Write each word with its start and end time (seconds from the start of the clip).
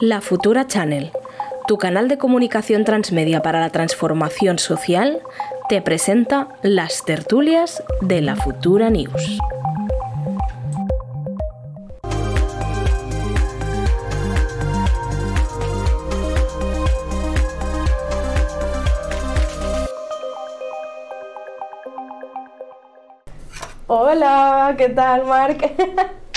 La 0.00 0.20
Futura 0.20 0.68
Channel, 0.68 1.10
tu 1.66 1.76
canal 1.76 2.06
de 2.06 2.18
comunicación 2.18 2.84
transmedia 2.84 3.42
para 3.42 3.58
la 3.58 3.70
transformación 3.70 4.60
social, 4.60 5.22
te 5.68 5.82
presenta 5.82 6.46
las 6.62 7.04
tertulias 7.04 7.82
de 8.00 8.20
la 8.20 8.36
Futura 8.36 8.90
News. 8.90 9.40
Hola, 23.88 24.76
¿qué 24.78 24.90
tal, 24.90 25.26
Marc? 25.26 25.72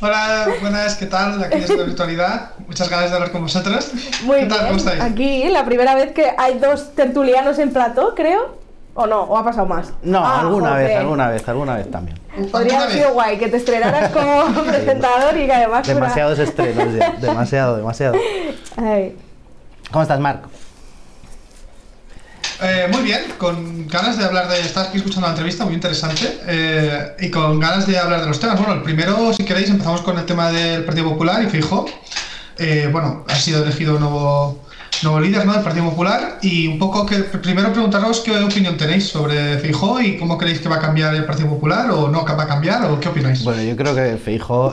Hola, 0.00 0.46
buenas, 0.60 0.94
¿qué 0.94 1.06
tal? 1.06 1.42
Aquí 1.42 1.58
desde 1.58 1.76
la 1.76 1.82
virtualidad. 1.84 2.50
Muchas 2.66 2.88
ganas 2.88 3.10
de 3.10 3.16
hablar 3.16 3.32
con 3.32 3.42
vosotros. 3.42 3.90
Muy 4.22 4.40
¿Qué 4.40 4.46
tal? 4.46 4.58
bien. 4.58 4.66
¿Cómo 4.68 4.78
estáis? 4.78 5.00
Aquí, 5.02 5.44
la 5.48 5.64
primera 5.64 5.94
vez 5.96 6.12
que 6.12 6.30
hay 6.38 6.58
dos 6.58 6.94
tertulianos 6.94 7.58
en 7.58 7.72
plató, 7.72 8.14
creo. 8.14 8.56
¿O 8.94 9.06
no? 9.06 9.22
¿O 9.22 9.36
ha 9.36 9.44
pasado 9.44 9.66
más? 9.66 9.92
No, 10.02 10.18
Ah, 10.24 10.40
alguna 10.40 10.70
joder. 10.70 10.86
vez, 10.88 10.96
alguna 10.96 11.28
vez, 11.28 11.48
alguna 11.48 11.74
vez 11.76 11.90
también. 11.90 12.18
Podría 12.28 12.52
¿Alguna 12.58 12.82
haber 12.84 12.90
sido 12.96 13.12
guay 13.12 13.38
que 13.38 13.48
te 13.48 13.56
estrenaras 13.56 14.10
como 14.12 14.62
presentador 14.64 15.36
y 15.36 15.46
que 15.46 15.52
además 15.52 15.84
fuera- 15.86 16.00
Demasiados 16.00 16.38
estrenos 16.40 16.94
ya, 16.94 17.10
demasiado, 17.20 17.76
demasiado. 17.76 18.14
Ay. 18.76 19.16
¿Cómo 19.92 20.02
estás, 20.02 20.18
Marc? 20.20 20.44
Eh, 22.60 22.88
muy 22.92 23.02
bien, 23.02 23.20
con 23.38 23.86
ganas 23.86 24.18
de 24.18 24.24
hablar 24.24 24.48
de. 24.48 24.60
Estás 24.60 24.88
aquí 24.88 24.96
escuchando 24.96 25.26
la 25.28 25.32
entrevista, 25.32 25.64
muy 25.64 25.74
interesante. 25.74 26.40
eh, 26.46 27.14
y 27.20 27.30
con 27.30 27.60
ganas 27.60 27.86
de 27.86 27.98
hablar 27.98 28.20
de 28.22 28.26
los 28.26 28.40
temas. 28.40 28.58
Bueno, 28.58 28.74
el 28.74 28.82
primero, 28.82 29.32
si 29.32 29.44
queréis, 29.44 29.70
empezamos 29.70 30.00
con 30.02 30.18
el 30.18 30.26
tema 30.26 30.50
del 30.50 30.84
Partido 30.84 31.08
Popular 31.08 31.42
y 31.42 31.46
Fijo. 31.46 31.86
bueno, 32.90 33.24
ha 33.28 33.34
sido 33.36 33.62
elegido 33.62 34.00
nuevo, 34.00 34.64
nuevo 35.04 35.20
líder 35.20 35.46
¿no? 35.46 35.52
del 35.52 35.62
Partido 35.62 35.88
Popular. 35.88 36.38
Y 36.42 36.66
un 36.66 36.80
poco 36.80 37.06
que 37.06 37.18
primero 37.18 37.72
preguntaros 37.72 38.20
qué 38.20 38.36
opinión 38.36 38.76
tenéis 38.76 39.08
sobre 39.08 39.58
Fijo 39.58 40.00
y 40.00 40.16
cómo 40.16 40.36
creéis 40.36 40.58
que 40.58 40.68
va 40.68 40.76
a 40.76 40.80
cambiar 40.80 41.14
el 41.14 41.26
Partido 41.26 41.48
Popular 41.50 41.92
o 41.92 42.08
no 42.08 42.24
va 42.24 42.42
a 42.42 42.48
cambiar 42.48 42.90
o 42.90 42.98
qué 42.98 43.08
opináis. 43.08 43.44
Bueno, 43.44 43.62
yo 43.62 43.76
creo 43.76 43.94
que 43.94 44.16
Feijo 44.16 44.72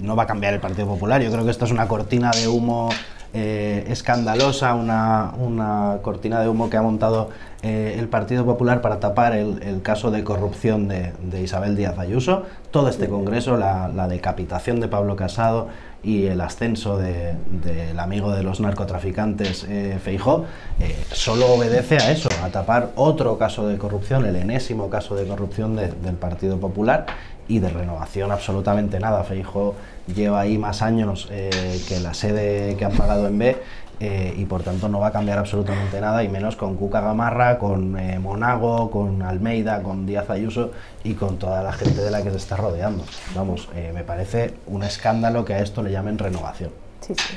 no 0.00 0.14
va 0.14 0.22
a 0.22 0.26
cambiar 0.28 0.54
el 0.54 0.60
Partido 0.60 0.86
Popular. 0.86 1.20
Yo 1.20 1.32
creo 1.32 1.44
que 1.44 1.50
esto 1.50 1.64
es 1.64 1.72
una 1.72 1.88
cortina 1.88 2.30
de 2.30 2.46
humo 2.46 2.90
eh, 3.34 3.84
escandalosa, 3.88 4.74
una, 4.74 5.32
una 5.38 5.98
cortina 6.02 6.40
de 6.40 6.48
humo 6.48 6.68
que 6.68 6.76
ha 6.76 6.82
montado 6.82 7.30
eh, 7.62 7.96
el 7.98 8.08
Partido 8.08 8.44
Popular 8.44 8.80
para 8.80 9.00
tapar 9.00 9.34
el, 9.34 9.80
caso 9.82 10.10
de 10.10 10.22
corrupción 10.24 10.88
de, 10.88 11.12
Isabel 11.42 11.76
Díaz 11.76 11.98
Ayuso. 11.98 12.44
Todo 12.70 12.88
este 12.88 13.08
Congreso, 13.08 13.56
la, 13.56 13.88
decapitación 14.08 14.80
de 14.80 14.88
Pablo 14.88 15.16
Casado 15.16 15.68
y 16.02 16.26
el 16.26 16.40
ascenso 16.40 16.98
de- 16.98 17.34
del 17.62 17.98
amigo 18.00 18.32
de 18.32 18.42
los 18.42 18.58
narcotraficantes 18.60 19.64
eh, 19.68 19.98
Feijó, 20.02 20.44
eh, 20.80 20.96
solo 21.12 21.46
obedece 21.52 21.98
a 21.98 22.10
eso, 22.10 22.28
a 22.44 22.48
tapar 22.48 22.90
otro 22.96 23.38
caso 23.38 23.68
de 23.68 23.78
corrupción, 23.78 24.26
el 24.26 24.36
enésimo 24.36 24.90
caso 24.90 25.14
de 25.14 25.26
corrupción 25.26 25.76
de- 25.76 25.92
del 25.92 26.16
Partido 26.16 26.58
Popular 26.58 27.06
y 27.48 27.60
de 27.60 27.68
renovación 27.68 28.32
absolutamente 28.32 28.98
nada. 29.00 29.22
Feijó 29.24 29.74
lleva 30.06 30.40
ahí 30.40 30.58
más 30.58 30.82
años 30.82 31.28
eh, 31.30 31.80
que 31.88 32.00
la 32.00 32.14
sede 32.14 32.76
que 32.76 32.84
han 32.84 32.92
pagado 32.92 33.26
en 33.28 33.38
B 33.38 33.56
eh, 34.04 34.34
y 34.36 34.46
por 34.46 34.64
tanto 34.64 34.88
no 34.88 34.98
va 34.98 35.06
a 35.06 35.12
cambiar 35.12 35.38
absolutamente 35.38 36.00
nada 36.00 36.24
y 36.24 36.28
menos 36.28 36.56
con 36.56 36.76
Cuca 36.76 37.00
Gamarra, 37.00 37.60
con 37.60 37.96
eh, 37.96 38.18
Monago, 38.18 38.90
con 38.90 39.22
Almeida, 39.22 39.80
con 39.84 40.06
Díaz 40.06 40.28
Ayuso 40.28 40.72
y 41.04 41.14
con 41.14 41.38
toda 41.38 41.62
la 41.62 41.72
gente 41.72 42.02
de 42.02 42.10
la 42.10 42.20
que 42.20 42.32
se 42.32 42.36
está 42.36 42.56
rodeando. 42.56 43.04
Vamos, 43.32 43.68
eh, 43.76 43.92
me 43.94 44.02
parece 44.02 44.54
un 44.66 44.82
escándalo 44.82 45.44
que 45.44 45.54
a 45.54 45.60
esto 45.60 45.84
le 45.84 45.92
llamen 45.92 46.18
renovación. 46.18 46.70
Sí, 47.00 47.14
sí. 47.14 47.36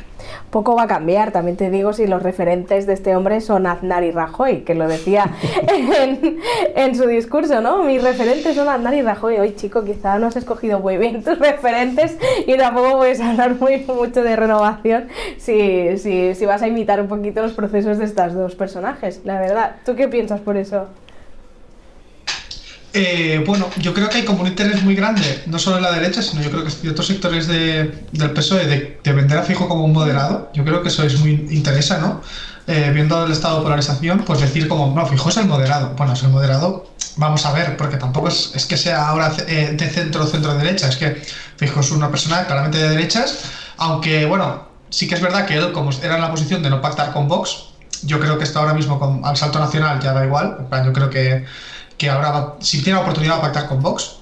Poco 0.55 0.73
va 0.73 0.83
a 0.83 0.87
cambiar, 0.87 1.33
también 1.33 1.57
te 1.57 1.69
digo, 1.69 1.91
si 1.91 2.07
los 2.07 2.23
referentes 2.23 2.87
de 2.87 2.93
este 2.93 3.13
hombre 3.13 3.41
son 3.41 3.67
Aznar 3.67 4.05
y 4.05 4.11
Rajoy, 4.11 4.61
que 4.61 4.73
lo 4.73 4.87
decía 4.87 5.29
en, 5.67 6.39
en 6.77 6.95
su 6.95 7.07
discurso, 7.07 7.59
¿no? 7.59 7.83
Mis 7.83 8.01
referentes 8.01 8.55
son 8.55 8.69
Aznar 8.69 8.93
y 8.93 9.01
Rajoy. 9.01 9.37
Hoy, 9.37 9.53
chico, 9.57 9.83
quizá 9.83 10.17
no 10.17 10.27
has 10.27 10.37
escogido 10.37 10.79
muy 10.79 10.95
bien 10.95 11.25
tus 11.25 11.37
referentes 11.39 12.17
y 12.47 12.55
tampoco 12.55 12.99
puedes 12.99 13.19
hablar 13.19 13.55
muy 13.59 13.79
mucho 13.79 14.23
de 14.23 14.33
renovación 14.37 15.09
si, 15.35 15.97
si, 15.97 16.33
si 16.35 16.45
vas 16.45 16.61
a 16.61 16.67
imitar 16.69 17.01
un 17.01 17.09
poquito 17.09 17.41
los 17.41 17.51
procesos 17.51 17.97
de 17.97 18.05
estos 18.05 18.33
dos 18.33 18.55
personajes, 18.55 19.25
la 19.25 19.41
verdad. 19.41 19.75
¿Tú 19.83 19.97
qué 19.97 20.07
piensas 20.07 20.39
por 20.39 20.55
eso? 20.55 20.87
Eh, 22.97 23.43
bueno, 23.45 23.69
yo 23.81 23.93
creo 23.93 24.07
que 24.07 24.19
hay 24.19 24.23
como 24.25 24.41
un 24.43 24.47
interés 24.47 24.81
muy 24.81 24.95
grande, 24.95 25.43
no 25.47 25.59
solo 25.59 25.75
en 25.77 25.83
la 25.83 25.91
derecha, 25.91 26.21
sino 26.21 26.41
yo 26.41 26.49
creo 26.49 26.63
que 26.63 26.71
en 26.81 26.89
otros 26.91 27.07
sectores 27.07 27.45
de- 27.45 28.05
del 28.13 28.31
PSOE 28.31 28.65
de, 28.67 28.99
de 29.03 29.11
vender 29.13 29.37
a 29.37 29.43
Fijo 29.43 29.67
como 29.67 29.83
un 29.83 29.91
moderado. 29.91 30.49
Yo 30.53 30.63
creo 30.63 30.81
que 30.81 30.87
eso 30.87 31.03
es 31.03 31.19
muy 31.19 31.31
interesa, 31.51 31.97
¿no? 31.97 32.21
Eh, 32.67 32.91
viendo 32.93 33.25
el 33.25 33.31
estado 33.33 33.57
de 33.57 33.63
polarización, 33.63 34.19
pues 34.25 34.39
decir 34.39 34.69
como, 34.69 34.95
no, 34.95 35.05
Fijo 35.07 35.27
es 35.27 35.35
el 35.37 35.45
moderado. 35.47 35.93
Bueno, 35.97 36.13
es 36.13 36.23
el 36.23 36.29
moderado, 36.29 36.89
vamos 37.17 37.45
a 37.45 37.51
ver, 37.51 37.75
porque 37.75 37.97
tampoco 37.97 38.29
es, 38.29 38.51
es 38.55 38.65
que 38.65 38.77
sea 38.77 39.07
ahora 39.09 39.33
eh, 39.45 39.71
de 39.77 39.89
centro 39.89 40.23
o 40.23 40.27
centro-derecha, 40.27 40.87
es 40.87 40.95
que 40.95 41.21
Fijo 41.57 41.81
es 41.81 41.91
una 41.91 42.09
persona 42.09 42.45
claramente 42.45 42.77
de 42.77 42.89
derechas, 42.89 43.39
aunque, 43.77 44.25
bueno, 44.25 44.69
sí 44.89 45.05
que 45.07 45.15
es 45.15 45.21
verdad 45.21 45.45
que 45.45 45.55
él, 45.57 45.73
como 45.73 45.91
era 46.01 46.15
en 46.15 46.21
la 46.21 46.31
posición 46.31 46.63
de 46.63 46.69
no 46.69 46.79
pactar 46.81 47.11
con 47.11 47.27
Vox, 47.27 47.65
yo 48.03 48.19
creo 48.21 48.37
que 48.37 48.43
está 48.45 48.59
ahora 48.59 48.73
mismo 48.73 48.99
con, 48.99 49.25
al 49.25 49.35
salto 49.35 49.59
nacional 49.59 49.99
ya 49.99 50.13
da 50.13 50.23
igual. 50.25 50.67
Yo 50.85 50.93
creo 50.93 51.09
que, 51.09 51.45
que 51.97 52.09
ahora, 52.09 52.31
va- 52.31 52.55
si 52.61 52.81
tiene 52.81 52.97
la 52.99 53.03
oportunidad 53.03 53.35
de 53.35 53.41
pactar 53.41 53.67
con 53.67 53.81
Vox, 53.81 54.17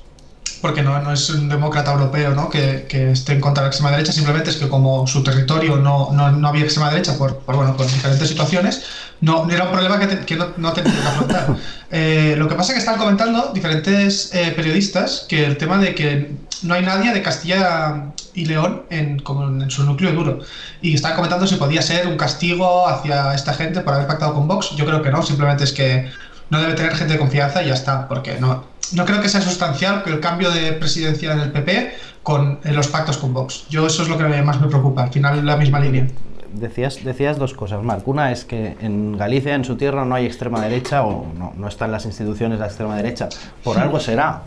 porque 0.62 0.82
no, 0.82 0.98
no 1.02 1.12
es 1.12 1.30
un 1.30 1.50
demócrata 1.50 1.92
europeo 1.92 2.34
¿no? 2.36 2.50
que, 2.50 2.86
que 2.88 3.12
esté 3.12 3.34
en 3.34 3.42
contra 3.42 3.64
de 3.64 3.68
la 3.68 3.70
extrema 3.72 3.92
derecha, 3.92 4.14
simplemente 4.14 4.50
es 4.50 4.56
que 4.56 4.70
como 4.70 5.06
su 5.08 5.22
territorio 5.22 5.76
no, 5.78 6.12
no, 6.14 6.32
no 6.32 6.48
había 6.48 6.64
extrema 6.64 6.90
derecha 6.90 7.18
por, 7.18 7.40
por, 7.40 7.56
bueno, 7.58 7.76
por 7.76 7.86
diferentes 7.86 8.30
situaciones, 8.30 8.82
no, 9.20 9.50
era 9.50 9.66
un 9.66 9.72
problema 9.72 10.00
que, 10.00 10.08
te- 10.08 10.26
que 10.26 10.36
no, 10.38 10.50
no 10.58 10.72
tenía 10.74 10.94
que 10.94 11.08
afrontar. 11.08 11.56
Eh, 11.96 12.34
lo 12.40 12.48
que 12.48 12.56
pasa 12.56 12.72
es 12.72 12.74
que 12.74 12.80
están 12.80 12.98
comentando 12.98 13.52
diferentes 13.54 14.34
eh, 14.34 14.52
periodistas 14.56 15.28
que 15.30 15.46
el 15.46 15.58
tema 15.58 15.78
de 15.78 15.94
que 15.94 16.32
no 16.64 16.74
hay 16.74 16.82
nadie 16.82 17.14
de 17.14 17.22
Castilla 17.22 18.06
y 18.34 18.46
León 18.46 18.82
en, 18.90 19.20
como 19.20 19.46
en 19.62 19.70
su 19.70 19.84
núcleo 19.84 20.12
duro. 20.12 20.40
Y 20.82 20.96
están 20.96 21.14
comentando 21.16 21.46
si 21.46 21.54
podía 21.58 21.84
ser 21.84 22.08
un 22.08 22.18
castigo 22.18 22.88
hacia 22.88 23.36
esta 23.36 23.54
gente 23.54 23.82
por 23.82 23.94
haber 23.94 24.08
pactado 24.08 24.34
con 24.34 24.48
Vox. 24.48 24.72
Yo 24.76 24.86
creo 24.88 25.04
que 25.04 25.12
no, 25.12 25.22
simplemente 25.22 25.66
es 25.66 25.72
que 25.72 26.10
no 26.54 26.62
debe 26.62 26.76
tener 26.76 26.96
gente 26.96 27.14
de 27.14 27.20
confianza 27.20 27.64
y 27.64 27.68
ya 27.68 27.74
está, 27.74 28.08
porque 28.08 28.40
no, 28.40 28.64
no 28.94 29.06
creo 29.06 29.20
que 29.20 29.28
sea 29.28 29.42
sustancial 29.42 30.04
que 30.04 30.12
el 30.12 30.20
cambio 30.20 30.52
de 30.52 30.74
presidencia 30.74 31.34
en 31.34 31.40
el 31.40 31.52
PP 31.52 31.94
con 32.22 32.60
eh, 32.64 32.72
los 32.72 32.88
pactos 32.88 33.18
con 33.18 33.34
Vox. 33.34 33.66
Yo 33.70 33.88
eso 33.88 34.04
es 34.04 34.10
lo 34.10 34.20
que 34.20 34.24
más 34.24 34.62
me 34.62 34.68
preocupa, 34.68 35.04
al 35.04 35.12
final 35.12 35.44
la 35.44 35.58
misma 35.58 35.80
línea. 35.80 36.08
Decías, 36.54 37.04
decías 37.04 37.40
dos 37.40 37.56
cosas, 37.56 37.82
Marc. 37.82 38.08
Una 38.08 38.32
es 38.32 38.46
que 38.46 38.78
en 38.80 39.18
Galicia, 39.18 39.56
en 39.56 39.66
su 39.66 39.76
tierra, 39.76 40.06
no 40.06 40.14
hay 40.14 40.28
extrema 40.28 40.62
derecha 40.62 41.04
o 41.04 41.26
no, 41.36 41.54
no 41.58 41.68
están 41.68 41.92
las 41.92 42.06
instituciones 42.06 42.60
de 42.60 42.62
la 42.62 42.68
extrema 42.68 42.96
derecha. 42.96 43.30
Por 43.64 43.80
algo 43.80 44.00
será. 44.00 44.44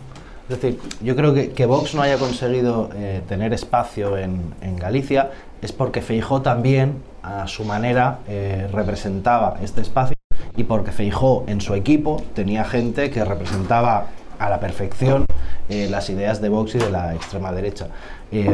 Es 0.49 0.61
decir, 0.61 0.81
yo 1.03 1.17
creo 1.17 1.35
que, 1.35 1.51
que 1.51 1.67
Vox 1.67 1.97
no 1.97 2.03
haya 2.03 2.19
conseguido 2.19 2.91
eh, 2.95 3.21
tener 3.29 3.53
espacio 3.53 4.17
en, 4.17 4.55
en 4.61 4.77
Galicia 4.77 5.33
es 5.61 5.73
porque 5.73 6.03
Feijó 6.03 6.41
también, 6.43 7.03
a 7.25 7.49
su 7.49 7.65
manera, 7.65 8.21
eh, 8.29 8.69
representaba 8.73 9.57
este 9.61 9.81
espacio 9.81 10.16
y 10.57 10.65
porque 10.65 10.93
Feijó 10.93 11.45
en 11.47 11.61
su 11.61 11.75
equipo 11.75 12.23
tenía 12.35 12.65
gente 12.65 13.11
que 13.11 13.25
representaba 13.25 14.07
a 14.39 14.51
la 14.51 14.61
perfección 14.61 15.25
eh, 15.69 15.89
las 15.91 16.11
ideas 16.11 16.41
de 16.41 16.49
Vox 16.49 16.75
y 16.75 16.79
de 16.79 16.91
la 16.91 17.15
extrema 17.15 17.53
derecha. 17.53 17.89
Y 18.31 18.45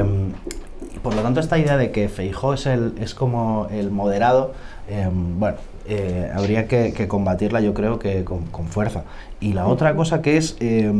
por 1.03 1.15
lo 1.15 1.23
tanto, 1.23 1.41
esta 1.41 1.59
idea 1.59 1.77
de 1.77 1.91
que 1.91 2.09
Feijó 2.09 2.55
es, 2.55 2.67
el, 2.67 2.95
es 3.01 3.15
como 3.15 3.69
el 3.71 3.91
moderado, 3.91 4.53
eh, 4.89 5.09
bueno, 5.11 5.57
eh, 5.87 6.31
habría 6.33 6.69
que, 6.69 7.09
combatirla 7.09 7.61
yo 7.61 7.75
creo 7.75 7.99
que 7.99 8.25
con, 8.25 8.47
con 8.47 8.67
fuerza. 8.67 9.05
Y 9.41 9.53
la 9.53 9.67
otra 9.67 9.95
cosa 9.95 10.23
que 10.23 10.37
es, 10.37 10.57
eh, 10.61 10.93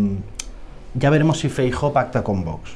ya 0.95 1.11
veremos 1.11 1.39
si 1.39 1.49
Feijó 1.49 1.93
pacta 1.93 2.25
con 2.25 2.45
Vox. 2.45 2.71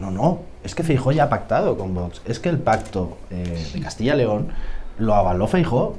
No, 0.00 0.10
no, 0.10 0.40
es 0.64 0.74
que 0.74 0.82
Feijó 0.82 1.12
ya 1.12 1.24
ha 1.24 1.28
pactado 1.28 1.76
con 1.78 1.94
Vox. 1.94 2.20
Es 2.24 2.40
que 2.40 2.48
el 2.48 2.58
pacto 2.58 3.16
eh, 3.30 3.66
de 3.72 3.80
Castilla-León 3.80 4.48
lo 4.98 5.14
avaló 5.14 5.46
Feijó. 5.46 5.96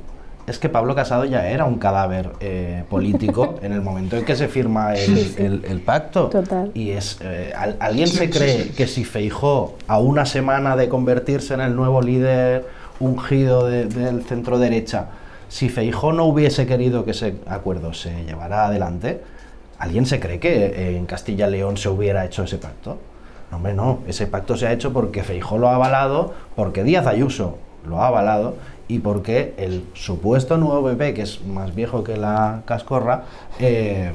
Es 0.47 0.59
que 0.59 0.69
Pablo 0.69 0.93
Casado 0.93 1.25
ya 1.25 1.47
era 1.47 1.65
un 1.65 1.79
cadáver 1.79 2.31
eh, 2.39 2.83
político 2.89 3.55
en 3.63 3.71
el 3.71 3.81
momento 3.81 4.15
en 4.15 4.25
que 4.25 4.35
se 4.35 4.47
firma 4.47 4.93
el, 4.93 5.33
el- 5.37 5.65
el 5.67 5.79
pacto. 5.81 6.29
Total. 6.29 6.69
Y 6.75 6.91
es, 6.91 7.17
eh, 7.21 7.51
¿al- 7.57 7.77
¿alguien 7.79 8.07
Sí, 8.07 8.17
se 8.17 8.25
sí, 8.25 8.31
cree 8.31 8.63
sí. 8.65 8.69
que 8.69 8.85
si 8.87 9.03
Feijó, 9.05 9.75
a 9.87 9.97
una 9.99 10.25
semana 10.25 10.75
de 10.75 10.87
convertirse 10.87 11.55
en 11.55 11.61
el 11.61 11.75
nuevo 11.75 12.01
líder 12.01 12.65
ungido 12.99 13.65
de- 13.67 13.85
del 13.85 14.23
centro 14.23 14.59
derecha, 14.59 15.07
si 15.49 15.69
Feijó 15.69 16.13
no 16.13 16.25
hubiese 16.25 16.67
querido 16.67 17.05
que 17.05 17.11
ese 17.11 17.35
acuerdo 17.47 17.93
se 17.93 18.23
llevara 18.25 18.65
adelante, 18.67 19.21
¿alguien 19.79 20.05
se 20.05 20.19
cree 20.19 20.39
que 20.39 20.65
eh, 20.67 20.97
en 20.97 21.05
Castilla 21.07 21.47
y 21.47 21.51
León 21.51 21.77
se 21.77 21.89
hubiera 21.89 22.23
hecho 22.23 22.43
ese 22.43 22.57
pacto? 22.59 22.97
No, 23.51 23.57
hombre, 23.57 23.73
no. 23.73 23.99
Ese 24.07 24.27
pacto 24.27 24.55
se 24.57 24.67
ha 24.67 24.71
hecho 24.73 24.93
porque 24.93 25.23
Feijó 25.23 25.57
lo 25.57 25.69
ha 25.69 25.75
avalado, 25.75 26.33
porque 26.55 26.83
Díaz 26.83 27.07
Ayuso 27.07 27.57
lo 27.87 28.01
ha 28.01 28.07
avalado 28.07 28.55
y 28.87 28.99
porque 28.99 29.53
el 29.57 29.83
supuesto 29.93 30.57
nuevo 30.57 30.87
PP, 30.87 31.13
que 31.13 31.21
es 31.23 31.43
más 31.45 31.73
viejo 31.73 32.03
que 32.03 32.17
la 32.17 32.61
cascorra, 32.65 33.23
eh, 33.59 34.11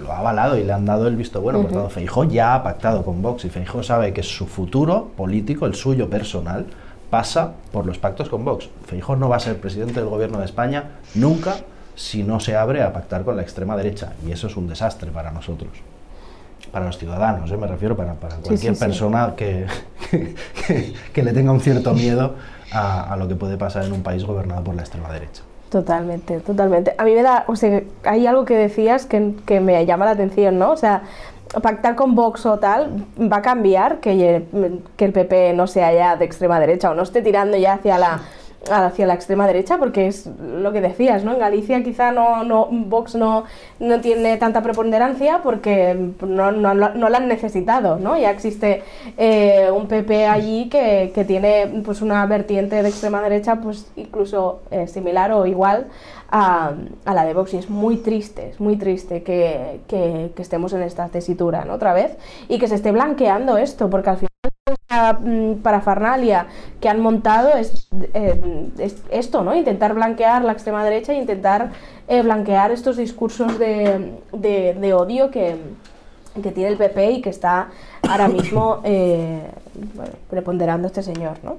lo 0.00 0.12
ha 0.12 0.18
avalado 0.18 0.56
y 0.56 0.64
le 0.64 0.72
han 0.72 0.84
dado 0.84 1.08
el 1.08 1.16
visto 1.16 1.40
bueno. 1.40 1.62
Por 1.62 1.72
tanto, 1.72 1.90
Feijó 1.90 2.24
ya 2.24 2.54
ha 2.54 2.62
pactado 2.62 3.04
con 3.04 3.20
Vox 3.20 3.44
y 3.44 3.50
Feijó 3.50 3.82
sabe 3.82 4.12
que 4.12 4.22
su 4.22 4.46
futuro 4.46 5.10
político, 5.16 5.66
el 5.66 5.74
suyo 5.74 6.08
personal, 6.08 6.66
pasa 7.10 7.52
por 7.72 7.86
los 7.86 7.98
pactos 7.98 8.28
con 8.28 8.44
Vox. 8.44 8.68
Feijó 8.86 9.16
no 9.16 9.28
va 9.28 9.36
a 9.36 9.40
ser 9.40 9.58
presidente 9.58 10.00
del 10.00 10.08
gobierno 10.08 10.38
de 10.38 10.44
España 10.44 10.84
nunca 11.14 11.56
si 11.94 12.22
no 12.22 12.40
se 12.40 12.54
abre 12.54 12.82
a 12.82 12.92
pactar 12.92 13.24
con 13.24 13.36
la 13.36 13.42
extrema 13.42 13.76
derecha 13.76 14.12
y 14.26 14.32
eso 14.32 14.46
es 14.46 14.56
un 14.56 14.68
desastre 14.68 15.10
para 15.10 15.30
nosotros 15.30 15.70
para 16.70 16.86
los 16.86 16.98
ciudadanos, 16.98 17.50
¿eh? 17.50 17.56
me 17.56 17.66
refiero 17.66 17.96
para, 17.96 18.14
para 18.14 18.36
cualquier 18.36 18.76
persona 18.76 19.34
Que, 19.36 19.66
que, 21.12 21.22
le 21.22 21.32
tenga 21.32 21.50
un 21.50 21.60
cierto 21.60 21.92
miedo 21.94 22.34
a, 22.76 23.12
a, 23.12 23.16
lo 23.16 23.28
que 23.28 23.34
puede 23.34 23.56
pasar 23.56 23.84
en 23.84 23.92
un 23.92 24.02
país 24.02 24.24
gobernado 24.24 24.62
por 24.64 24.74
la 24.74 24.82
extrema 24.82 25.12
derecha. 25.12 25.42
Totalmente, 25.70 26.40
totalmente. 26.40 26.94
A 26.96 27.04
mí 27.04 27.12
me 27.12 27.22
da, 27.22 27.44
o 27.48 27.56
sea, 27.56 27.82
hay 28.04 28.26
algo 28.26 28.44
que 28.44 28.56
decías 28.56 29.06
que, 29.06 29.34
que 29.44 29.60
me 29.60 29.84
llama 29.84 30.04
la 30.04 30.12
atención, 30.12 30.58
¿no? 30.58 30.70
O 30.70 30.76
sea, 30.76 31.02
pactar 31.62 31.96
con 31.96 32.14
Vox 32.14 32.46
o 32.46 32.58
tal 32.58 33.04
va 33.20 33.38
a 33.38 33.42
cambiar 33.42 33.98
que, 34.00 34.44
que 34.96 35.04
el 35.04 35.12
PP 35.12 35.54
no 35.54 35.66
sea 35.66 35.92
ya 35.92 36.16
de 36.16 36.24
extrema 36.24 36.60
derecha 36.60 36.90
o 36.90 36.94
no 36.94 37.02
esté 37.02 37.22
tirando 37.22 37.56
ya 37.56 37.74
hacia 37.74 37.98
la 37.98 38.20
hacia 38.70 39.06
la 39.06 39.14
extrema 39.14 39.46
derecha, 39.46 39.78
porque 39.78 40.06
es 40.06 40.26
lo 40.26 40.72
que 40.72 40.80
decías, 40.80 41.24
¿no? 41.24 41.32
En 41.32 41.38
Galicia 41.38 41.82
quizá 41.82 42.12
no, 42.12 42.44
no 42.44 42.66
Vox 42.70 43.14
no, 43.14 43.44
no 43.80 44.00
tiene 44.00 44.36
tanta 44.36 44.62
preponderancia 44.62 45.40
porque 45.42 45.94
no, 46.20 46.52
no, 46.52 46.74
no 46.74 47.08
la 47.08 47.18
han 47.18 47.28
necesitado, 47.28 47.98
¿no? 47.98 48.16
Ya 48.18 48.30
existe 48.30 48.82
eh, 49.16 49.70
un 49.74 49.86
PP 49.86 50.26
allí 50.26 50.68
que, 50.68 51.12
que, 51.14 51.24
tiene 51.24 51.82
pues 51.84 52.02
una 52.02 52.24
vertiente 52.26 52.82
de 52.82 52.88
extrema 52.88 53.20
derecha 53.22 53.56
pues 53.56 53.90
incluso 53.96 54.60
eh, 54.70 54.86
similar 54.86 55.32
o 55.32 55.46
igual 55.46 55.88
a, 56.30 56.72
a, 57.04 57.14
la 57.14 57.24
de 57.24 57.34
Vox 57.34 57.54
y 57.54 57.58
es 57.58 57.70
muy 57.70 57.98
triste, 57.98 58.50
es 58.50 58.60
muy 58.60 58.76
triste 58.76 59.22
que, 59.22 59.80
que, 59.88 60.32
que 60.34 60.42
estemos 60.42 60.72
en 60.72 60.82
esta 60.82 61.08
tesitura, 61.08 61.64
¿no? 61.64 61.74
Otra 61.74 61.92
vez 61.92 62.16
y 62.48 62.58
que 62.58 62.68
se 62.68 62.76
esté 62.76 62.92
blanqueando 62.92 63.56
esto, 63.58 63.90
porque 63.90 64.10
al 64.10 64.16
final 64.16 64.35
parafernalia 64.88 66.46
que 66.80 66.88
han 66.88 67.00
montado 67.00 67.50
eh, 67.56 68.70
es, 68.78 68.96
esto, 69.10 69.42
¿no? 69.42 69.54
Intentar 69.54 69.94
blanquear 69.94 70.44
la 70.44 70.52
extrema 70.52 70.84
derecha 70.84 71.12
e 71.12 71.16
intentar 71.16 71.72
eh, 72.06 72.22
blanquear 72.22 72.70
estos 72.70 72.96
discursos 72.96 73.58
de, 73.58 74.94
odio 74.94 75.30
que, 75.30 75.56
tiene 76.54 76.68
el 76.68 76.76
PP 76.76 77.10
y 77.12 77.22
que 77.22 77.30
está 77.30 77.68
ahora 78.08 78.28
mismo 78.28 78.80
eh, 78.84 79.50
preponderando 80.30 80.86
este 80.86 81.02
señor, 81.02 81.38
¿no? 81.42 81.56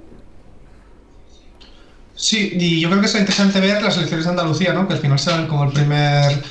Sí, 2.16 2.52
y 2.54 2.80
yo 2.80 2.90
creo 2.90 3.02
que 3.02 3.08
es 3.08 3.16
interesante 3.16 3.60
ver 3.60 3.82
las 3.82 3.96
elecciones 3.98 4.26
de 4.26 4.32
Andalucía, 4.32 4.74
¿no? 4.74 4.88
Que 4.88 4.94
al 4.94 5.00
final 5.00 5.20
serán 5.20 5.48
como 5.48 5.66
el 5.66 5.72
primer 5.72 6.42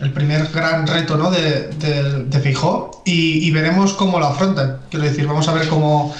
el 0.00 0.12
primer 0.12 0.48
gran 0.52 0.86
reto 0.86 1.16
¿no? 1.16 1.30
de, 1.30 1.68
de, 1.68 2.24
de 2.24 2.56
y, 3.04 3.50
veremos 3.50 3.94
cómo 3.94 4.18
lo 4.18 4.26
afrontan. 4.26 4.78
Quiero 4.90 5.04
decir, 5.04 5.26
vamos 5.26 5.48
a 5.48 5.52
ver 5.52 5.68
cómo, 5.68 6.14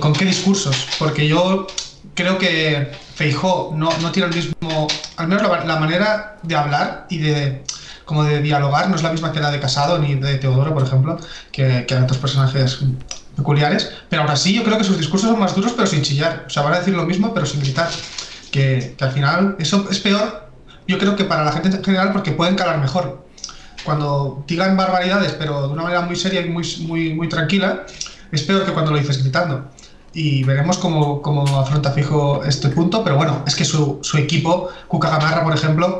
con, 0.00 0.12
qué 0.12 0.24
discursos, 0.24 0.76
porque 0.98 1.28
yo 1.28 1.66
creo 2.14 2.38
que 2.38 2.90
Feijó 3.14 3.72
no, 3.76 3.90
no 4.00 4.10
tiene 4.10 4.28
el 4.28 4.34
mismo, 4.34 4.88
al 5.16 5.28
menos 5.28 5.42
la, 5.66 5.76
manera 5.76 6.38
de 6.42 6.56
hablar 6.56 7.06
y 7.10 7.18
de 7.18 7.64
como 8.04 8.24
de 8.24 8.42
dialogar 8.42 8.90
no 8.90 8.96
es 8.96 9.04
la 9.04 9.12
misma 9.12 9.30
que 9.30 9.38
la 9.38 9.52
de 9.52 9.60
Casado 9.60 9.98
ni 9.98 10.16
de 10.16 10.36
Teodoro, 10.36 10.74
por 10.74 10.82
ejemplo, 10.82 11.18
que, 11.52 11.84
que 11.86 11.94
otros 11.94 12.18
personajes 12.18 12.80
peculiares, 13.36 13.92
pero 14.08 14.22
ahora 14.22 14.34
sí 14.34 14.52
yo 14.52 14.64
creo 14.64 14.78
que 14.78 14.84
sus 14.84 14.98
discursos 14.98 15.30
son 15.30 15.38
más 15.38 15.54
duros 15.54 15.72
pero 15.76 15.86
sin 15.86 16.02
chillar, 16.02 16.44
o 16.46 16.50
sea, 16.50 16.64
van 16.64 16.74
a 16.74 16.78
decir 16.78 16.94
lo 16.94 17.06
mismo 17.06 17.32
pero 17.32 17.46
sin 17.46 17.60
gritar, 17.60 17.88
que, 18.50 18.96
que 18.98 19.04
al 19.04 19.12
final 19.12 19.56
eso 19.60 19.86
es 19.88 20.00
peor 20.00 20.49
yo 20.90 20.98
creo 20.98 21.14
que 21.14 21.24
para 21.24 21.44
la 21.44 21.52
gente 21.52 21.68
en 21.68 21.84
general 21.84 22.12
porque 22.12 22.32
pueden 22.32 22.56
calar 22.56 22.78
mejor. 22.78 23.24
Cuando 23.84 24.44
digan 24.46 24.76
barbaridades, 24.76 25.32
pero 25.32 25.68
de 25.68 25.72
una 25.72 25.84
manera 25.84 26.00
muy 26.02 26.16
seria 26.16 26.40
y 26.40 26.50
muy, 26.50 26.66
muy, 26.80 27.14
muy 27.14 27.28
tranquila, 27.28 27.86
es 28.32 28.42
peor 28.42 28.64
que 28.66 28.72
cuando 28.72 28.90
lo 28.90 28.98
dices 28.98 29.22
gritando. 29.22 29.70
Y 30.12 30.42
veremos 30.42 30.78
cómo, 30.78 31.22
cómo 31.22 31.60
afronta 31.60 31.92
fijo 31.92 32.42
este 32.44 32.68
punto, 32.70 33.04
pero 33.04 33.16
bueno, 33.16 33.44
es 33.46 33.54
que 33.54 33.64
su, 33.64 34.00
su 34.02 34.18
equipo, 34.18 34.68
Cuca 34.88 35.08
Gamarra, 35.10 35.44
por 35.44 35.54
ejemplo, 35.54 35.98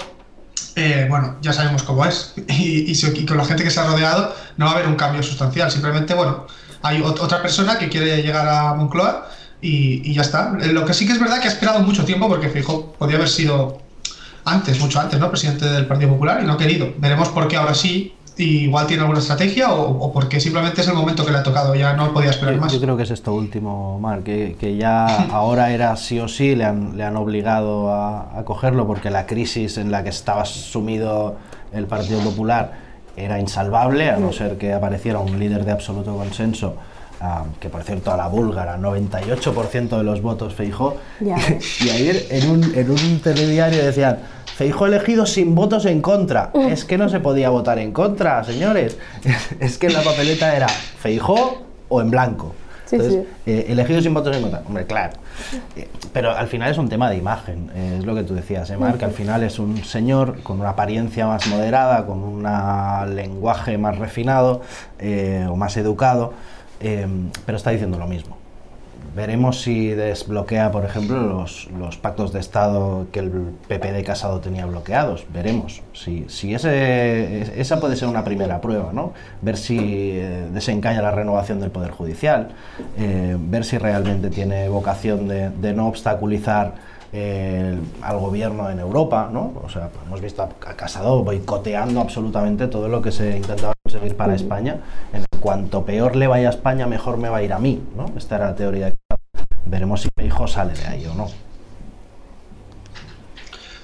eh, 0.75 1.07
bueno, 1.09 1.37
ya 1.41 1.53
sabemos 1.53 1.85
cómo 1.85 2.05
es. 2.05 2.35
Y, 2.49 2.91
y, 2.91 3.27
con 3.27 3.37
la 3.37 3.45
gente 3.45 3.63
que 3.63 3.71
se 3.71 3.79
ha 3.79 3.87
rodeado 3.87 4.35
no 4.57 4.67
va 4.67 4.73
a 4.73 4.75
haber 4.75 4.89
un 4.89 4.97
cambio 4.97 5.23
sustancial. 5.23 5.71
Simplemente, 5.71 6.15
bueno, 6.15 6.47
hay 6.83 7.01
otra 7.01 7.41
persona 7.41 7.79
que 7.79 7.89
quiere 7.89 8.23
llegar 8.23 8.49
a 8.49 8.75
Moncloa 8.75 9.29
y, 9.63 10.11
y, 10.11 10.15
ya 10.15 10.23
está. 10.23 10.51
Lo 10.51 10.85
que 10.85 10.95
sí 10.95 11.07
que 11.07 11.13
es 11.13 11.21
verdad 11.21 11.41
que 11.41 11.47
ha 11.47 11.53
esperado 11.53 11.79
mucho 11.81 12.05
tiempo 12.05 12.29
porque 12.29 12.49
Fijo 12.49 12.93
podía 12.99 13.17
haber 13.17 13.29
sido 13.29 13.90
antes, 14.45 14.81
mucho 14.81 15.01
antes, 15.01 15.19
¿no? 15.19 15.29
Presidente 15.29 15.67
del 15.67 15.87
Partido 15.87 16.11
Popular 16.11 16.41
y 16.43 16.47
no 16.47 16.55
ha 16.55 16.59
querido. 16.59 16.93
Veremos 16.99 17.29
por 17.29 17.49
qué 17.49 17.57
ahora 17.57 17.75
sí. 17.75 18.15
igual 18.37 18.87
tiene 18.87 19.03
alguna 19.03 19.19
estrategia 19.19 19.73
o, 19.73 19.91
o, 19.91 20.13
porque 20.13 20.41
simplemente 20.41 20.81
es 20.81 20.89
el 20.89 20.95
momento 20.95 21.25
que 21.25 21.33
le 21.33 21.39
ha 21.39 21.43
tocado, 21.43 21.75
ya 21.75 21.93
no 21.95 22.13
podía 22.13 22.31
esperar 22.31 22.57
más. 22.57 22.73
Yo 22.73 22.81
creo 22.81 22.97
que 22.97 23.03
es 23.03 23.11
esto 23.11 23.35
último, 23.35 23.99
Mar, 23.99 24.23
que, 24.23 24.57
que 24.59 24.77
ya 24.77 25.07
ahora 25.33 25.73
era 25.73 25.97
sí 25.97 26.19
o 26.21 26.29
sí, 26.29 26.55
le 26.55 26.65
han, 26.65 26.97
le 26.97 27.05
han 27.05 27.17
obligado 27.17 27.93
a, 27.93 28.39
a 28.39 28.45
cogerlo 28.45 28.87
porque 28.87 29.11
la 29.11 29.27
crisis 29.27 29.77
en 29.77 29.91
la 29.91 30.03
que 30.03 30.11
estaba 30.11 30.45
sumido 30.45 31.37
el 31.73 31.87
Partido 31.87 32.21
Popular 32.21 32.91
era 33.17 33.39
insalvable, 33.39 34.11
a 34.11 34.17
no 34.17 34.33
ser 34.33 34.57
que 34.57 34.73
apareciera 34.73 35.19
un 35.19 35.39
líder 35.39 35.65
de 35.65 35.73
absoluto 35.73 36.17
consenso 36.17 36.77
que 37.59 37.69
por 37.69 37.83
cierto 37.83 38.13
a 38.13 38.17
la 38.17 38.29
búlgara, 38.29 38.79
98% 38.79 39.99
de 39.99 40.05
los 40.05 40.23
votos 40.23 40.55
Feijó. 40.55 40.97
y 41.21 41.91
ayer 41.91 42.27
en 42.31 42.51
un, 42.51 42.75
en 42.75 42.91
un 42.91 43.21
telediario 43.21 43.85
decían, 43.85 44.19
Feijó 44.57 44.87
elegido 44.87 45.25
sin 45.25 45.55
votos 45.55 45.87
en 45.87 46.03
contra. 46.03 46.51
Es 46.69 46.85
que 46.85 46.99
no 46.99 47.09
se 47.09 47.21
podía 47.21 47.49
votar 47.49 47.79
en 47.79 47.93
contra, 47.93 48.45
señores. 48.45 48.99
es 49.61 49.79
que 49.79 49.89
la 49.89 50.03
papeleta 50.03 50.55
era 50.55 50.69
Feijó 50.69 51.63
o 51.89 52.01
en 52.03 52.11
blanco. 52.11 52.55
Entonces, 52.93 53.27
eh, 53.47 53.67
elegido 53.69 54.01
sin 54.01 54.15
votos 54.15 54.37
en 54.37 54.43
contra. 54.43 54.63
Hombre, 54.67 54.85
claro. 54.87 55.13
Eh, 55.77 55.89
pero 56.13 56.37
al 56.37 56.49
final 56.49 56.71
es 56.71 56.79
un 56.79 56.89
tema 56.89 57.09
de 57.09 57.17
imagen, 57.17 57.71
eh, 57.75 57.97
es 57.99 58.05
lo 58.05 58.15
que 58.15 58.23
tú 58.23 58.35
decías, 58.35 58.69
Emar, 58.71 58.99
que 58.99 59.05
al 59.05 59.13
final 59.13 59.43
es 59.43 59.59
un 59.59 59.83
señor 59.85 60.43
con 60.43 60.61
una 60.61 60.71
apariencia 60.71 61.27
más 61.27 61.47
moderada, 61.47 62.05
con 62.05 62.23
un 62.23 62.43
lenguaje 63.15 63.79
más 63.79 63.99
refinado 63.99 64.63
o 65.49 65.57
más 65.57 65.77
educado. 65.77 66.35
Em, 66.81 67.31
pero 67.47 67.57
está 67.57 67.71
diciendo 67.71 67.99
lo 67.99 68.07
mismo. 68.07 68.37
Veremos 69.15 69.63
si 69.63 69.89
desbloquea, 69.89 70.71
por 70.71 70.85
ejemplo, 70.85 71.21
los, 71.21 71.69
los, 71.79 71.97
pactos 71.97 72.33
de 72.33 72.39
Estado 72.39 73.07
que 73.11 73.19
el 73.19 73.31
PP 73.67 73.93
de 73.93 74.05
Casado 74.05 74.41
tenía 74.41 74.67
bloqueados. 74.67 75.27
Veremos. 75.33 75.83
Si, 75.93 76.27
si 76.29 76.55
ese, 76.55 77.61
esa 77.61 77.81
puede 77.81 77.97
ser 77.97 78.09
una 78.09 78.23
primera 78.23 78.61
prueba, 78.61 78.93
¿no? 78.93 79.13
Ver 79.43 79.57
si 79.57 80.13
eh, 80.13 80.49
desencaña 80.53 81.03
la 81.03 81.11
renovación 81.11 81.61
del 81.61 81.71
Poder 81.71 81.91
Judicial, 81.91 82.51
eh, 82.99 83.37
ver 83.39 83.65
si 83.65 83.79
realmente 83.79 84.31
tiene 84.31 84.69
vocación 84.69 85.27
de, 85.27 85.51
de 85.51 85.73
no 85.73 85.89
obstaculizar 85.89 86.75
eh, 87.13 87.77
al 88.03 88.19
gobierno 88.19 88.71
en 88.71 88.79
Europa, 88.79 89.29
¿no? 89.33 89.55
O 89.65 89.69
sea, 89.69 89.91
hemos 90.07 90.21
visto 90.21 90.43
a 90.43 90.75
Casado 90.75 91.25
boicoteando 91.25 92.01
absolutamente 92.01 92.69
todo 92.69 92.87
lo 92.87 93.03
que 93.03 93.11
se 93.11 93.37
intentaba 93.37 93.73
conseguir 93.83 94.17
para 94.17 94.37
España. 94.37 94.77
En 95.13 95.25
cuanto 95.41 95.85
peor 95.85 96.17
le 96.17 96.27
vaya 96.27 96.49
a 96.49 96.51
España, 96.51 96.87
mejor 96.87 97.17
me 97.17 97.29
va 97.29 97.39
a 97.39 97.43
ir 97.43 97.53
a 97.53 97.59
mí, 97.59 97.83
¿no? 97.97 98.13
Esta 98.17 98.37
era 98.37 98.47
la 98.47 98.55
teoría. 98.55 98.95
Veremos 99.67 100.03
si 100.03 100.09
mi 100.17 100.27
hijo 100.27 100.47
sale 100.47 100.75
de 100.75 100.87
ahí 100.87 101.07
o 101.07 101.15
no. 101.15 101.29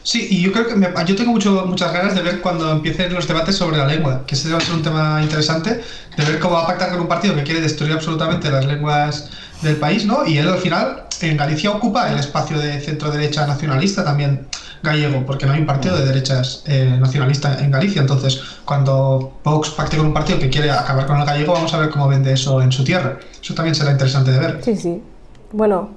Sí, 0.03 0.29
y 0.31 0.41
yo 0.41 0.53
creo 0.53 0.69
que 0.69 1.05
yo 1.05 1.17
tengo 1.17 1.33
mucho, 1.33 1.65
muchas 1.67 1.93
ganas 1.93 2.15
de 2.15 2.23
ver 2.23 2.41
cuando 2.41 2.71
empiecen 2.71 3.13
los 3.13 3.27
debates 3.27 3.57
sobre 3.57 3.77
la 3.77 3.87
lengua, 3.87 4.25
que 4.25 4.37
ese 4.37 4.53
va 4.53 4.59
a 4.59 4.61
ser 4.61 4.77
un 4.77 4.83
tema 4.83 5.21
interesante, 5.21 5.83
de 6.17 6.25
ver 6.25 6.39
cómo 6.39 6.55
va 6.55 6.63
a 6.63 6.67
pactar 6.69 6.91
con 6.91 7.01
un 7.01 7.09
partido 7.09 7.35
que 7.35 7.43
quiere 7.43 7.61
destruir 7.61 7.93
absolutamente 7.93 8.49
las 8.49 8.65
lenguas 8.67 9.31
del 9.63 9.75
país, 9.77 10.07
¿no? 10.07 10.25
Y 10.25 10.39
él 10.39 10.49
al 10.49 10.59
final 10.59 11.07
en 11.23 11.37
Galicia 11.37 11.73
ocupa 11.73 12.09
el 12.13 12.21
espacio 12.21 12.57
de 12.57 12.81
centro 12.81 13.11
derecha 13.11 13.49
nacionalista 13.49 14.05
también 14.05 14.47
gallego, 14.87 15.27
porque 15.27 15.45
no 15.45 15.53
hay 15.53 15.61
un 15.61 15.67
partido 15.67 15.97
de 15.97 16.07
derechas 16.07 16.65
eh, 16.67 16.97
nacionalista 16.99 17.63
en 17.63 17.71
Galicia. 17.71 18.01
Entonces, 18.01 18.41
cuando 18.65 19.35
Vox 19.45 19.71
pacte 19.71 19.99
con 19.99 20.07
un 20.07 20.15
partido 20.15 20.39
que 20.39 20.49
quiere 20.49 20.71
acabar 20.71 21.07
con 21.07 21.19
el 21.19 21.27
gallego, 21.27 21.53
vamos 21.53 21.75
a 21.75 21.79
ver 21.79 21.91
cómo 21.91 22.09
vende 22.09 22.33
eso 22.33 22.63
en 22.63 22.73
su 22.73 22.85
tierra. 22.85 23.19
Eso 23.43 23.55
también 23.55 23.75
será 23.75 23.91
interesante 23.91 24.31
de 24.31 24.39
ver. 24.39 24.59
Sí, 24.63 24.77
sí. 24.77 25.03
Bueno, 25.53 25.91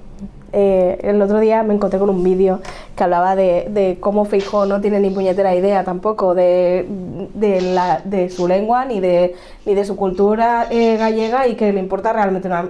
eh, 0.52 0.98
el 1.02 1.22
otro 1.22 1.38
día 1.38 1.62
me 1.62 1.74
encontré 1.74 1.98
con 1.98 2.10
un 2.10 2.24
vídeo 2.24 2.60
que 2.96 3.04
hablaba 3.04 3.36
de, 3.36 3.68
de, 3.70 3.98
cómo 4.00 4.24
Feijó 4.24 4.66
no 4.66 4.80
tiene 4.80 4.98
ni 4.98 5.10
puñetera 5.10 5.54
idea 5.54 5.84
tampoco 5.84 6.34
de, 6.34 6.86
de, 7.34 7.60
la, 7.60 8.00
de 8.04 8.30
su 8.30 8.48
lengua 8.48 8.84
ni 8.84 9.00
de, 9.00 9.36
ni 9.64 9.74
de 9.74 9.84
su 9.84 9.96
cultura 9.96 10.66
eh, 10.70 10.96
gallega 10.96 11.46
y 11.46 11.54
que 11.54 11.72
le 11.72 11.78
importa 11.78 12.12
realmente 12.12 12.48
una 12.48 12.68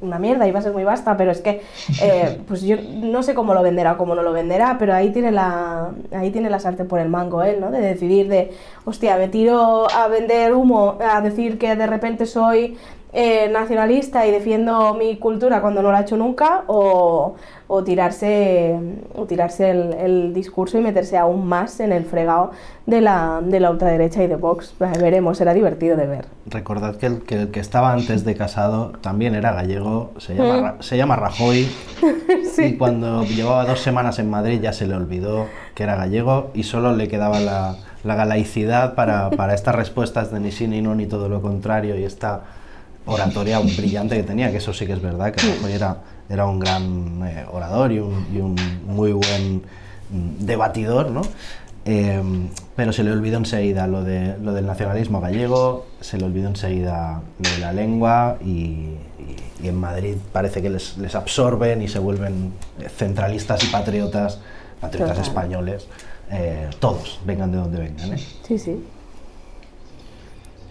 una 0.00 0.18
mierda, 0.18 0.46
iba 0.46 0.58
a 0.58 0.62
ser 0.62 0.72
muy 0.72 0.84
vasta, 0.84 1.16
pero 1.16 1.30
es 1.30 1.40
que 1.40 1.62
eh, 2.02 2.40
pues 2.48 2.62
yo 2.62 2.76
no 3.02 3.22
sé 3.22 3.34
cómo 3.34 3.54
lo 3.54 3.62
venderá 3.62 3.92
o 3.92 3.96
cómo 3.98 4.14
no 4.14 4.22
lo 4.22 4.32
venderá, 4.32 4.76
pero 4.78 4.94
ahí 4.94 5.10
tiene 5.10 5.32
la 5.32 5.90
ahí 6.12 6.30
tiene 6.30 6.50
la 6.50 6.58
sartén 6.58 6.88
por 6.88 7.00
el 7.00 7.08
mango 7.08 7.42
él, 7.42 7.60
¿no? 7.60 7.70
De 7.70 7.80
decidir 7.80 8.28
de, 8.28 8.52
hostia, 8.84 9.16
me 9.16 9.28
tiro 9.28 9.90
a 9.90 10.08
vender 10.08 10.54
humo, 10.54 10.98
a 11.00 11.20
decir 11.20 11.58
que 11.58 11.76
de 11.76 11.86
repente 11.86 12.26
soy 12.26 12.76
eh, 13.12 13.48
nacionalista 13.48 14.26
y 14.26 14.30
defiendo 14.30 14.94
mi 14.94 15.16
cultura 15.16 15.60
cuando 15.60 15.82
no 15.82 15.90
la 15.90 16.00
he 16.00 16.02
hecho 16.02 16.16
nunca 16.16 16.62
o, 16.68 17.34
o 17.66 17.84
tirarse, 17.84 18.78
o 19.14 19.24
tirarse 19.26 19.70
el, 19.70 19.92
el 19.94 20.34
discurso 20.34 20.78
y 20.78 20.80
meterse 20.80 21.16
aún 21.18 21.46
más 21.46 21.80
en 21.80 21.92
el 21.92 22.04
fregado 22.04 22.52
de 22.86 23.00
la, 23.00 23.40
de 23.42 23.60
la 23.60 23.70
ultraderecha 23.70 24.22
y 24.22 24.26
de 24.26 24.36
Vox. 24.36 24.74
Veremos, 24.78 25.38
será 25.38 25.54
divertido 25.54 25.96
de 25.96 26.06
ver. 26.06 26.26
Recordad 26.46 26.96
que 26.96 27.06
el, 27.06 27.22
que 27.22 27.34
el 27.42 27.50
que 27.50 27.60
estaba 27.60 27.92
antes 27.92 28.24
de 28.24 28.34
casado 28.36 28.92
también 29.00 29.34
era 29.34 29.52
gallego, 29.52 30.12
se 30.18 30.34
llama, 30.34 30.72
Mm. 30.78 30.82
Se 30.82 30.96
llama 30.96 31.16
Rajoy. 31.16 31.68
Sí. 32.52 32.64
Y 32.64 32.76
cuando 32.76 33.24
llevaba 33.24 33.64
dos 33.64 33.80
semanas 33.80 34.18
en 34.18 34.28
Madrid 34.28 34.60
ya 34.60 34.72
se 34.72 34.86
le 34.86 34.94
olvidó 34.94 35.46
que 35.74 35.84
era 35.84 35.94
gallego 35.94 36.50
y 36.54 36.64
solo 36.64 36.96
le 36.96 37.06
quedaba 37.06 37.38
la, 37.38 37.76
la 38.02 38.14
galaicidad 38.16 38.94
para, 38.94 39.30
para 39.30 39.54
estas 39.54 39.74
respuestas 39.76 40.32
de 40.32 40.40
ni 40.40 40.50
sí 40.50 40.66
ni 40.66 40.82
no 40.82 40.94
ni 40.96 41.06
todo 41.06 41.28
lo 41.28 41.40
contrario 41.42 41.96
y 41.96 42.02
esta 42.04 42.42
oratoria 43.14 43.58
brillante 43.60 44.16
que 44.16 44.22
tenía, 44.22 44.50
que 44.50 44.58
eso 44.58 44.72
sí 44.72 44.86
que 44.86 44.92
es 44.94 45.02
verdad, 45.02 45.32
que 45.32 45.46
Rajoy 45.46 45.72
era, 45.72 45.96
era 46.28 46.46
un 46.46 46.58
gran 46.58 47.22
eh, 47.26 47.44
orador 47.50 47.92
y 47.92 47.98
un, 47.98 48.26
y 48.32 48.38
un 48.38 48.54
muy 48.86 49.12
buen 49.12 49.62
mm, 50.10 50.44
debatidor, 50.44 51.10
¿no? 51.10 51.22
Eh, 51.86 52.20
pero 52.76 52.92
se 52.92 53.02
le 53.02 53.10
olvidó 53.10 53.38
enseguida 53.38 53.86
lo, 53.86 54.04
de, 54.04 54.36
lo 54.38 54.52
del 54.52 54.66
nacionalismo 54.66 55.20
gallego, 55.20 55.86
se 56.00 56.18
le 56.18 56.24
olvidó 56.26 56.48
enseguida 56.48 57.22
lo 57.38 57.50
de 57.50 57.58
la 57.58 57.72
lengua 57.72 58.36
y, 58.44 58.48
y- 58.50 58.96
y 59.62 59.68
en 59.68 59.76
Madrid 59.78 60.14
parece 60.32 60.62
que 60.62 60.70
les, 60.70 60.96
les 60.98 61.14
absorben 61.14 61.82
y 61.82 61.88
se 61.88 61.98
vuelven 61.98 62.52
centralistas 62.96 63.62
y 63.64 63.66
patriotas, 63.66 64.38
patriotas 64.80 65.16
Total. 65.16 65.28
españoles, 65.28 65.86
eh, 66.30 66.68
todos, 66.78 67.20
vengan 67.26 67.50
de 67.52 67.58
donde 67.58 67.78
vengan. 67.78 68.12
¿eh? 68.14 68.18
Sí, 68.46 68.58
sí. 68.58 68.82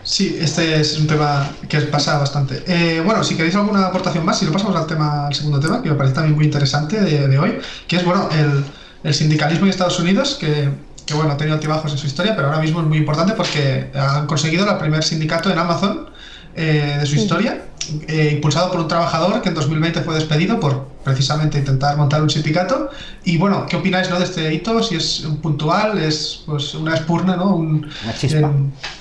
Sí, 0.10 0.36
este 0.42 0.80
es 0.80 0.98
un 0.98 1.06
tema 1.06 1.52
que 1.70 1.82
pasa 1.82 2.18
bastante. 2.18 2.64
Eh, 2.66 3.00
bueno, 3.06 3.24
si 3.24 3.36
queréis 3.36 3.54
alguna 3.54 3.86
aportación 3.86 4.26
más, 4.26 4.40
si 4.40 4.46
no 4.46 4.52
pasamos 4.52 4.76
al 4.76 4.88
tema, 4.88 5.28
al 5.28 5.36
segundo 5.36 5.60
tema, 5.60 5.84
que 5.84 5.90
me 5.90 5.96
parece 5.96 6.16
también 6.16 6.36
muy 6.36 6.46
interesante 6.46 7.00
de, 7.00 7.28
de 7.28 7.38
hoy, 7.38 7.60
que 7.88 7.98
es 7.98 8.04
bueno 8.04 8.28
el, 8.32 8.66
el 9.04 9.14
sindicalismo 9.14 9.68
en 9.68 9.70
Estados 9.70 10.00
Unidos, 10.00 10.36
que, 10.40 10.72
que, 11.06 11.14
bueno, 11.14 11.32
ha 11.32 11.38
tenido 11.38 11.54
altibajos 11.54 11.92
en 11.92 12.00
su 12.00 12.08
historia, 12.08 12.36
pero 12.36 12.48
ahora 12.48 12.60
mismo 12.60 12.82
es 12.82 12.88
muy 12.88 12.98
importante 12.98 13.34
porque 13.34 13.92
han 13.94 14.26
conseguido 14.26 14.68
el 14.68 14.78
primer 14.80 15.04
sindicato 15.04 15.52
en 15.52 15.60
Amazon 15.60 16.10
eh, 16.56 16.98
de 17.00 17.06
su 17.06 17.16
historia, 17.16 17.69
eh, 18.08 18.32
impulsado 18.34 18.72
por 18.72 18.80
un 18.82 18.88
trabajador 18.88 19.42
que 19.42 19.50
en 19.50 19.56
2020 19.56 20.02
fue 20.02 20.16
despedido 20.16 20.60
por 20.60 20.88
precisamente 21.04 21.58
intentar 21.58 21.98
montar 21.98 22.22
un 22.22 22.30
sindicato. 22.30 22.90
Y 23.24 23.38
bueno, 23.38 23.66
¿qué 23.68 23.76
opináis 23.78 24.10
¿no? 24.10 24.18
de 24.20 24.26
este 24.26 24.54
hito? 24.54 24.82
Si 24.84 24.96
es 24.96 25.22
un 25.26 25.38
puntual, 25.38 25.98
es 25.98 26.42
pues 26.46 26.74
una 26.76 26.96
espurna, 26.96 27.36
¿no? 27.36 27.56
Un, 27.56 27.90
Una 28.04 28.14
chispa. 28.18 28.40
eh, 28.40 28.48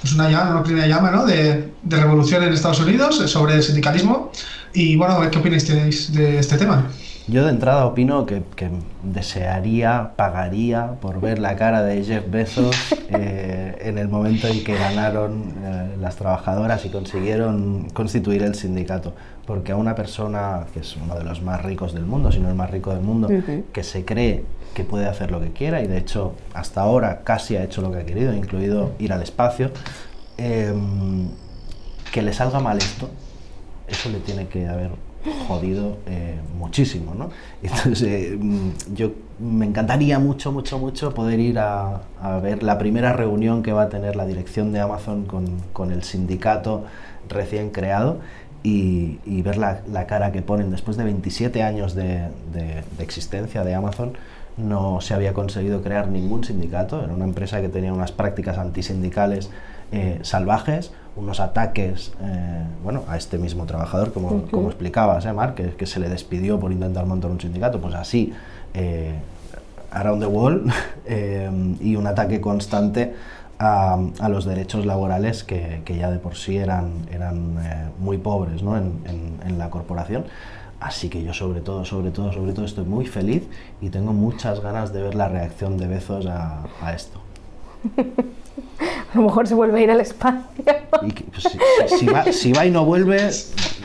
pues 0.00 0.14
una 0.14 0.30
llama, 0.30 0.50
una 0.52 0.62
primera 0.62 0.87
llama 0.87 1.11
¿no? 1.11 1.26
de, 1.26 1.73
de 1.83 1.97
revolución 1.97 2.42
en 2.45 2.52
Estados 2.52 2.80
Unidos 2.80 3.21
eh, 3.21 3.28
sobre 3.28 3.54
el 3.54 3.62
sindicalismo. 3.62 4.30
Y 4.75 4.97
bueno, 4.97 5.18
¿qué 5.30 5.38
opináis 5.38 5.64
tenéis 5.64 6.12
de 6.12 6.38
este 6.38 6.57
tema? 6.59 6.87
Yo 7.28 7.44
de 7.44 7.50
entrada 7.50 7.85
opino 7.85 8.25
que, 8.25 8.42
que 8.56 8.70
desearía, 9.02 10.12
pagaría 10.16 10.92
por 10.99 11.20
ver 11.20 11.38
la 11.38 11.56
cara 11.56 11.82
de 11.82 12.02
Jeff 12.02 12.25
Bezos 12.30 12.75
eh, 13.11 13.76
en 13.82 13.99
el 13.99 14.08
momento 14.08 14.49
en 14.49 14.64
que 14.64 14.75
ganaron 14.75 15.52
eh, 15.62 15.97
las 16.00 16.16
trabajadoras 16.16 16.87
y 16.87 16.88
consiguieron 16.88 17.90
constituir 17.90 18.42
el 18.42 18.54
sindicato. 18.54 19.12
Porque 19.44 19.73
a 19.73 19.76
una 19.76 19.94
persona 19.94 20.64
que 20.73 20.80
es 20.80 20.97
uno 20.97 21.16
de 21.16 21.25
los 21.25 21.42
más 21.42 21.62
ricos 21.62 21.92
del 21.92 22.06
mundo, 22.06 22.32
si 22.32 22.40
no 22.40 22.49
el 22.49 22.54
más 22.54 22.70
rico 22.70 22.94
del 22.94 23.02
mundo, 23.02 23.28
que 23.73 23.82
se 23.82 24.06
cree 24.06 24.44
que 24.73 24.85
puede 24.85 25.06
hacer 25.06 25.30
lo 25.30 25.40
que 25.40 25.52
quiera 25.52 25.82
y 25.82 25.87
de 25.87 25.99
hecho 25.99 26.35
hasta 26.54 26.80
ahora 26.80 27.20
casi 27.25 27.56
ha 27.56 27.64
hecho 27.64 27.82
lo 27.82 27.90
que 27.90 27.99
ha 27.99 28.04
querido, 28.06 28.32
incluido 28.32 28.92
ir 28.99 29.12
al 29.12 29.23
espacio, 29.23 29.70
em, 30.37 31.28
que 32.12 32.23
le 32.23 32.32
salga 32.32 32.61
mal 32.61 32.78
esto, 32.78 33.08
eso 33.87 34.08
le 34.11 34.18
tiene 34.20 34.49
que 34.49 34.66
haber 34.66 34.90
jodido 35.47 35.99
eh, 36.06 36.35
muchísimo, 36.58 37.14
¿no? 37.14 37.30
Entonces, 37.62 38.02
eh, 38.32 38.38
mm, 38.40 38.70
yo 38.94 39.11
me 39.38 39.66
encantaría 39.66 40.18
mucho, 40.18 40.52
mucho, 40.52 40.78
mucho 40.78 41.14
poder 41.14 41.38
ir 41.40 41.58
a, 41.58 42.00
ver 42.42 42.62
la 42.62 42.78
primera 42.78 43.12
reunión 43.12 43.62
que 43.62 43.73
va 43.73 43.82
a 43.82 43.88
tener 43.88 44.16
la 44.16 44.26
dirección 44.26 44.73
de 44.73 44.80
Amazon 44.80 45.25
con, 45.25 45.47
con 45.73 45.92
el 45.92 46.02
sindicato 46.02 46.85
recién 47.28 47.70
creado 47.70 48.18
y, 48.62 49.18
y 49.25 49.42
ver 49.42 49.56
la, 49.58 49.80
la 49.92 50.06
cara 50.06 50.32
que 50.32 50.42
ponen 50.42 50.70
después 50.70 50.97
de 50.97 51.04
27 51.04 51.62
años 51.62 51.94
de, 51.94 52.28
de- 52.52 52.82
de 52.97 53.04
existencia 53.04 53.62
de 53.64 53.75
Amazon. 53.75 54.12
No 54.56 55.00
se 55.00 55.14
había 55.14 55.35
conseguido 55.35 55.82
crear 55.82 56.08
ningún 56.08 56.42
sindicato, 56.42 57.00
era 57.04 57.12
una 57.14 57.25
empresa 57.25 57.61
que 57.61 57.68
tenía 57.68 57.92
unas 57.92 58.11
prácticas 58.11 58.58
antisindicales 58.58 59.50
eh, 59.92 60.18
salvajes, 60.23 60.92
unos 61.16 61.40
ataques 61.40 62.12
eh, 62.23 62.62
bueno, 62.85 63.02
a 63.09 63.16
este 63.16 63.38
mismo 63.38 63.64
trabajador, 63.66 64.12
como, 64.12 64.28
Ujú. 64.28 64.50
como 64.50 64.68
explicabas, 64.68 65.25
¿eh, 65.26 65.33
Marc? 65.33 65.54
Que, 65.57 65.71
que 65.75 65.87
se 65.87 65.99
le 66.00 66.09
despidió 66.09 66.61
por 66.61 66.71
intentar 66.73 67.07
montar 67.07 67.30
un 67.30 67.40
sindicato, 67.40 67.80
pues 67.80 67.95
así, 67.95 68.33
eh, 68.75 69.14
around 69.90 70.21
the 70.23 70.26
wall, 70.28 70.64
eh, 71.07 71.50
y 71.80 71.97
un 71.97 72.07
ataque 72.07 72.40
constante 72.40 73.14
a, 73.59 73.99
a 74.21 74.28
los 74.28 74.45
derechos 74.45 74.87
laborales 74.87 75.42
que, 75.42 75.83
que 75.85 75.97
ya 75.97 76.11
de 76.11 76.18
por 76.21 76.37
sí 76.37 76.57
eran, 76.59 76.92
eran 77.11 77.57
eh, 77.61 77.88
muy 77.99 78.18
pobres 78.18 78.62
¿no? 78.62 78.76
en, 78.76 78.92
en- 79.07 79.38
en 79.45 79.59
la 79.59 79.71
corporación. 79.71 80.25
Así 80.78 81.09
que 81.09 81.25
yo 81.25 81.35
sobre 81.35 81.61
todo, 81.61 81.85
sobre 81.85 82.12
todo, 82.12 82.33
sobre 82.33 82.52
todo 82.52 82.64
estoy 82.64 82.85
muy 82.85 83.04
feliz 83.07 83.42
y 83.80 83.88
tengo 83.90 84.12
muchas 84.12 84.61
ganas 84.61 84.92
de 84.92 85.02
ver 85.02 85.16
la 85.16 85.26
reacción 85.26 85.76
de 85.76 85.88
Bezos 85.88 86.26
a, 86.26 86.62
a 86.80 86.92
esto. 86.92 87.18
A 89.15 89.17
lo 89.19 89.23
mejor 89.25 89.47
se 89.49 89.55
vuelve 89.55 89.81
a 89.81 89.83
ir 89.83 89.91
al 89.91 90.00
espacio. 90.00 90.43
Y 91.03 91.11
que, 91.12 91.25
pues, 91.25 91.45
si, 91.99 92.07
va, 92.07 92.25
si 92.33 92.53
va 92.53 92.67
y 92.67 92.71
no 92.71 92.85
vuelve, 92.85 93.31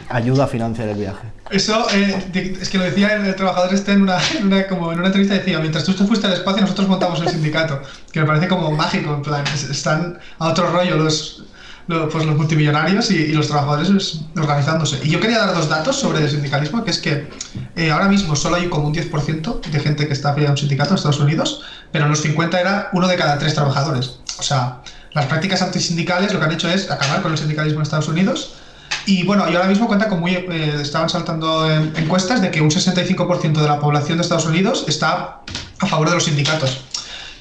ayuda 0.10 0.44
a 0.44 0.48
financiar 0.48 0.90
el 0.90 0.98
viaje. 0.98 1.28
Eso 1.50 1.86
eh, 1.94 2.58
es 2.62 2.70
que 2.70 2.78
lo 2.78 2.84
decía 2.84 3.14
el, 3.16 3.36
trabajador 3.36 3.74
este 3.74 3.92
en 3.94 4.02
una, 4.04 4.18
en 4.38 4.48
una- 4.48 4.68
como 4.68 4.92
en 4.92 4.98
una 5.00 5.08
entrevista 5.08 5.36
decía, 5.36 5.60
mientras 5.60 5.84
tú 5.84 5.94
te 5.94 6.04
fuiste 6.06 6.26
al 6.28 6.34
espacio 6.34 6.62
nosotros 6.62 6.88
montamos 6.88 7.22
el 7.22 7.30
sindicato, 7.30 7.82
que 8.12 8.22
me 8.22 8.26
parece 8.26 8.48
como 8.48 8.72
mágico, 8.72 9.14
en 9.14 9.22
plan, 9.22 9.44
es- 9.54 9.70
están 9.70 10.18
a 10.40 10.48
otro 10.50 10.72
rollo 10.72 10.98
los, 10.98 11.44
lo- 11.88 12.10
pues 12.10 12.26
los 12.26 12.36
multimillonarios 12.36 13.12
y, 13.12 13.18
y 13.18 13.32
los 13.34 13.48
trabajadores 13.48 13.90
es- 13.90 14.22
organizándose. 14.38 15.00
Y 15.04 15.10
yo 15.10 15.20
quería 15.20 15.40
dar 15.40 15.54
dos 15.54 15.70
datos 15.70 15.96
sobre 15.98 16.20
el 16.20 16.30
sindicalismo, 16.30 16.84
que 16.84 16.92
es 16.92 16.98
que 17.00 17.28
eh, 17.76 17.92
ahora 17.92 18.08
mismo 18.10 18.36
solo 18.36 18.56
hay 18.56 18.68
como 18.68 18.88
un 18.88 18.94
10% 18.94 19.62
de 19.62 19.80
gente 19.80 20.08
que 20.08 20.14
está 20.14 20.30
afiliada 20.32 20.52
a 20.52 20.54
un 20.54 20.58
sindicato 20.58 20.90
en 20.92 20.96
Estados 20.96 21.20
Unidos, 21.20 21.62
pero 21.92 22.06
en 22.06 22.10
los 22.12 22.22
50 22.22 22.60
era 22.60 22.90
uno 22.94 23.08
de 23.08 23.16
cada 23.16 23.38
tres 23.38 23.54
trabajadores. 23.54 24.20
O 24.40 24.44
sea, 24.44 24.80
las 25.14 25.26
prácticas 25.28 25.62
antisindicales 25.62 26.34
lo 26.34 26.40
que 26.40 26.46
han 26.46 26.52
hecho 26.52 26.70
es 26.70 26.90
acabar 26.90 27.22
con 27.22 27.32
el 27.32 27.38
sindicalismo 27.38 27.80
en 27.80 27.84
Estados 27.84 28.08
Unidos. 28.08 28.56
Y 29.06 29.24
bueno, 29.26 29.50
y 29.50 29.56
ahora 29.56 29.68
mismo 29.68 29.88
cuenta 29.88 30.08
con 30.08 30.20
muy. 30.20 30.34
eh, 30.34 30.78
estaban 30.82 31.10
saltando 31.10 31.70
en- 31.70 31.94
encuestas 31.98 32.42
de 32.42 32.52
que 32.52 32.62
un 32.62 32.72
65% 32.72 33.62
de 33.62 33.68
la 33.68 33.80
población 33.80 34.18
de 34.18 34.22
Estados 34.24 34.46
Unidos 34.46 34.86
está 34.88 35.42
a 35.80 35.86
favor 35.86 36.10
de 36.10 36.16
los 36.16 36.24
sindicatos. 36.26 36.82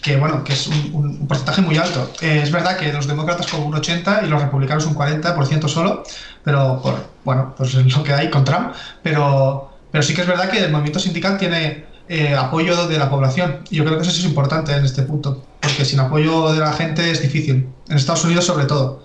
Que 0.02 0.16
bueno, 0.16 0.42
que 0.42 0.52
es 0.54 0.66
un, 0.66 1.26
porcentaje 1.28 1.60
muy 1.62 1.78
alto. 1.78 2.10
Eh, 2.20 2.40
es 2.42 2.50
verdad 2.50 2.76
que 2.76 2.92
los 2.92 3.06
demócratas 3.06 3.46
como 3.46 3.66
un 3.66 3.74
80% 3.74 4.24
y 4.24 4.28
los 4.28 4.42
republicanos 4.42 4.84
un 4.86 4.96
40% 4.96 5.68
solo, 5.68 6.02
pero 6.42 6.80
por, 6.82 7.06
bueno, 7.24 7.54
pues 7.56 7.72
es 7.74 7.96
lo 7.96 8.02
que 8.02 8.12
hay 8.12 8.28
con 8.28 8.44
Trump. 8.44 8.72
Pero, 9.02 9.70
pero 9.92 10.02
sí 10.02 10.12
que 10.12 10.22
es 10.22 10.26
verdad 10.26 10.50
que 10.50 10.58
el 10.64 10.72
movimiento 10.72 10.98
sindical 10.98 11.38
tiene 11.38 11.86
eh, 12.12 12.36
apoyo 12.36 12.86
de 12.88 12.98
la 12.98 13.08
población. 13.08 13.60
Y 13.70 13.76
yo 13.76 13.84
creo 13.86 13.96
que 13.96 14.02
eso 14.02 14.10
es 14.10 14.24
importante 14.26 14.70
en 14.72 14.84
este 14.84 15.02
punto, 15.02 15.42
porque 15.62 15.86
sin 15.86 15.98
apoyo 15.98 16.52
de 16.52 16.60
la 16.60 16.74
gente 16.74 17.10
es 17.10 17.22
difícil. 17.22 17.66
En 17.88 17.96
Estados 17.96 18.26
Unidos 18.26 18.44
sobre 18.44 18.66
todo. 18.66 19.00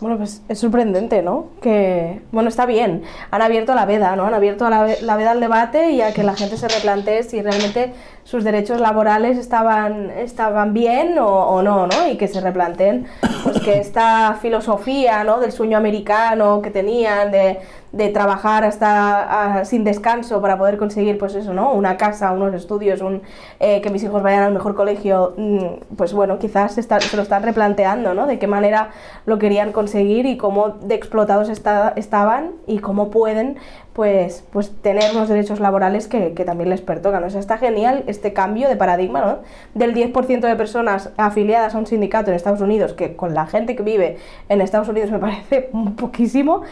Bueno, 0.00 0.18
pues 0.18 0.42
es 0.46 0.58
sorprendente, 0.58 1.22
¿no? 1.22 1.48
Que, 1.62 2.20
bueno, 2.32 2.50
está 2.50 2.66
bien. 2.66 3.02
Han 3.30 3.40
abierto 3.40 3.74
la 3.74 3.86
veda, 3.86 4.14
¿no? 4.14 4.26
Han 4.26 4.34
abierto 4.34 4.68
la, 4.68 4.88
la 5.00 5.16
veda 5.16 5.30
al 5.30 5.40
debate 5.40 5.90
y 5.92 6.02
a 6.02 6.12
que 6.12 6.22
la 6.22 6.34
gente 6.34 6.58
se 6.58 6.68
replantee 6.68 7.22
si 7.22 7.40
realmente 7.40 7.94
sus 8.24 8.44
derechos 8.44 8.78
laborales 8.78 9.38
estaban, 9.38 10.10
estaban 10.10 10.74
bien 10.74 11.18
o, 11.18 11.26
o 11.28 11.62
no, 11.62 11.86
¿no? 11.86 12.08
Y 12.08 12.16
que 12.16 12.28
se 12.28 12.40
replanteen, 12.40 13.06
pues 13.42 13.60
que 13.60 13.78
esta 13.78 14.38
filosofía, 14.40 15.24
¿no? 15.24 15.40
Del 15.40 15.52
sueño 15.52 15.76
americano 15.76 16.60
que 16.62 16.70
tenían 16.70 17.30
de, 17.30 17.58
de 17.92 18.08
trabajar 18.08 18.64
hasta 18.64 19.64
sin 19.64 19.84
descanso 19.84 20.40
para 20.40 20.56
poder 20.56 20.76
conseguir, 20.78 21.18
pues 21.18 21.34
eso, 21.34 21.52
¿no? 21.52 21.72
Una 21.72 21.96
casa, 21.96 22.30
unos 22.32 22.54
estudios, 22.54 23.00
un, 23.00 23.22
eh, 23.58 23.80
que 23.80 23.90
mis 23.90 24.02
hijos 24.04 24.22
vayan 24.22 24.42
al 24.44 24.52
mejor 24.52 24.74
colegio, 24.74 25.34
mm, 25.36 25.94
pues 25.96 26.12
bueno, 26.12 26.38
quizás 26.38 26.72
se, 26.74 26.82
lo 27.16 27.22
están 27.22 27.42
replanteando, 27.42 28.14
¿no? 28.14 28.26
De 28.26 28.38
qué 28.38 28.46
manera 28.46 28.90
lo 29.26 29.38
querían 29.38 29.72
conseguir 29.72 30.26
y 30.26 30.36
cómo 30.36 30.68
de 30.70 30.94
explotados 30.94 31.48
está- 31.48 31.92
estaban 31.96 32.52
y 32.66 32.78
cómo 32.78 33.10
pueden, 33.10 33.56
pues, 33.92 34.44
pues 34.52 34.70
tener 34.82 35.10
unos 35.14 35.28
derechos 35.28 35.58
laborales 35.60 36.06
que, 36.06 36.32
que 36.34 36.44
también 36.44 36.70
les 36.70 36.80
pertocan. 36.80 37.24
O 37.24 37.30
sea, 37.30 37.40
está 37.40 37.58
genial 37.58 38.04
este 38.06 38.32
cambio 38.32 38.68
de 38.68 38.76
paradigma, 38.76 39.20
¿no? 39.20 39.38
Del 39.74 39.94
10% 39.94 40.46
de 40.46 40.54
personas 40.56 41.10
afiliadas 41.16 41.74
a 41.74 41.78
un 41.78 41.86
sindicato 41.86 42.30
en 42.30 42.36
Estados 42.36 42.60
Unidos, 42.60 42.92
que 42.92 43.16
con 43.16 43.34
la 43.34 43.46
gente 43.46 43.74
que 43.74 43.82
vive 43.82 44.16
en 44.48 44.60
Estados 44.60 44.88
Unidos 44.88 45.10
me 45.10 45.18
parece 45.18 45.70
poquísimo, 45.96 46.62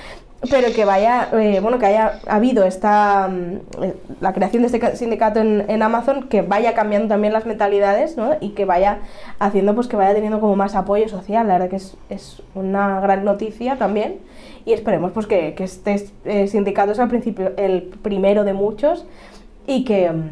pero 0.50 0.72
que 0.72 0.84
vaya, 0.84 1.30
eh, 1.32 1.58
bueno, 1.60 1.78
que 1.78 1.86
haya 1.86 2.20
habido 2.28 2.64
esta, 2.64 3.28
mm, 3.28 3.82
eh, 3.82 3.94
la 4.20 4.32
creación 4.32 4.62
de 4.62 4.68
este 4.68 4.96
sindicato 4.96 5.40
en, 5.40 5.82
Amazon, 5.82 6.28
que 6.28 6.42
vaya 6.42 6.74
cambiando 6.74 7.08
también 7.08 7.32
las 7.32 7.44
mentalidades, 7.44 8.16
¿no? 8.16 8.36
Y 8.40 8.50
que 8.50 8.64
vaya 8.64 8.98
haciendo, 9.40 9.74
pues 9.74 9.88
que 9.88 9.96
vaya 9.96 10.14
teniendo 10.14 10.40
como 10.40 10.54
más 10.54 10.76
apoyo 10.76 11.08
social, 11.08 11.48
la 11.48 11.54
verdad 11.54 11.70
que 11.70 11.76
es, 11.76 11.96
es 12.08 12.42
una 12.54 13.00
gran 13.00 13.24
noticia 13.24 13.76
también, 13.78 14.18
y 14.64 14.74
esperemos 14.74 15.10
pues 15.12 15.26
que, 15.26 15.54
que 15.54 15.64
este 15.64 16.06
eh, 16.24 16.46
sindicato 16.46 16.94
sea 16.94 17.04
al 17.04 17.10
principio 17.10 17.52
el 17.56 17.82
primero 18.02 18.44
de 18.44 18.52
muchos, 18.52 19.06
y 19.66 19.84
que 19.84 20.10
mm, 20.10 20.30